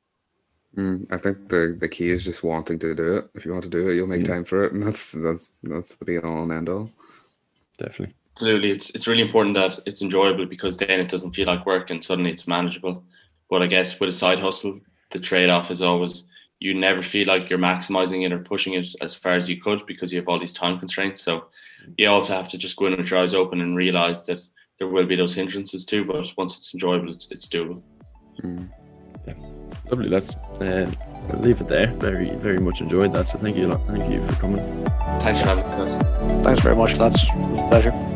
Mm, 0.78 1.12
I 1.12 1.17
think 1.17 1.50
the 1.50 1.76
the 1.80 1.89
key 1.89 2.10
is 2.10 2.24
just 2.24 2.43
wanting 2.43 2.80
to 2.80 2.93
do 2.93 3.17
it. 3.17 3.30
If 3.34 3.45
you 3.45 3.52
want 3.52 3.63
to 3.63 3.69
do 3.69 3.89
it, 3.89 3.95
you'll 3.95 4.08
make 4.08 4.21
mm. 4.21 4.28
time 4.28 4.43
for 4.43 4.65
it, 4.65 4.74
and 4.74 4.84
that's 4.84 5.12
that's 5.12 5.54
that's 5.63 5.95
the 5.95 6.06
be 6.06 6.17
all 6.19 6.43
and 6.43 6.52
end 6.52 6.69
all. 6.69 6.91
Definitely. 7.78 8.13
Absolutely, 8.34 8.71
it's 8.71 8.89
it's 8.91 9.08
really 9.08 9.21
important 9.21 9.56
that 9.56 9.80
it's 9.86 10.02
enjoyable 10.02 10.45
because 10.45 10.78
then 10.78 11.00
it 11.00 11.10
doesn't 11.10 11.34
feel 11.34 11.48
like 11.48 11.65
work 11.65 11.89
and 11.89 12.04
suddenly 12.04 12.32
it's 12.32 12.48
manageable. 12.48 13.04
But 13.49 13.62
I 13.62 13.67
guess 13.67 13.99
with 13.99 14.10
a 14.10 14.13
side 14.13 14.39
hustle, 14.39 14.79
the 15.12 15.19
trade 15.19 15.49
off 15.49 15.71
is 15.71 15.81
always 15.81 16.23
you 16.60 16.73
never 16.73 17.01
feel 17.01 17.27
like 17.27 17.49
you're 17.49 17.60
maximizing 17.60 18.25
it 18.25 18.31
or 18.31 18.39
pushing 18.39 18.73
it 18.73 18.88
as 19.01 19.13
far 19.13 19.36
as 19.36 19.49
you 19.49 19.62
could 19.62 19.86
because 19.86 20.12
you 20.12 20.19
have 20.19 20.27
all 20.27 20.39
these 20.39 20.53
time 20.53 20.79
constraints. 20.79 21.21
So 21.21 21.45
you 21.97 22.10
also 22.10 22.34
have 22.34 22.47
to 22.49 22.58
just 22.58 22.75
go 22.77 22.88
in 22.88 22.97
with 22.97 23.12
your 23.12 23.19
eyes 23.19 23.34
open 23.34 23.62
and 23.62 23.75
realize 23.75 24.23
that 24.25 24.41
there 24.79 24.88
will 24.88 25.05
be 25.05 25.15
those 25.15 25.34
hindrances 25.34 25.86
too. 25.86 26.05
But 26.05 26.25
once 26.38 26.58
it's 26.58 26.73
enjoyable, 26.73 27.12
it's, 27.12 27.27
it's 27.29 27.47
doable. 27.47 27.81
Mm. 28.41 28.69
Yeah. 29.27 29.34
Lovely. 29.89 30.10
Let's 30.10 30.34
uh, 30.34 30.91
we'll 31.29 31.41
leave 31.41 31.62
it 31.62 31.67
there. 31.67 31.88
Very, 31.88 32.29
very 32.36 32.60
much 32.60 32.81
enjoyed 32.81 33.13
that. 33.13 33.27
So 33.27 33.38
thank 33.38 33.58
you. 33.58 33.73
Thank 33.88 34.12
you 34.12 34.23
for 34.23 34.34
coming. 34.36 34.86
Thanks 35.21 35.41
for 35.41 35.47
having 35.47 35.65
us. 35.65 36.43
Thanks 36.43 36.62
very 36.62 36.75
much, 36.75 36.97
lads. 36.97 37.21
It 37.23 37.36
was 37.36 37.60
a 37.60 37.67
pleasure. 37.67 38.14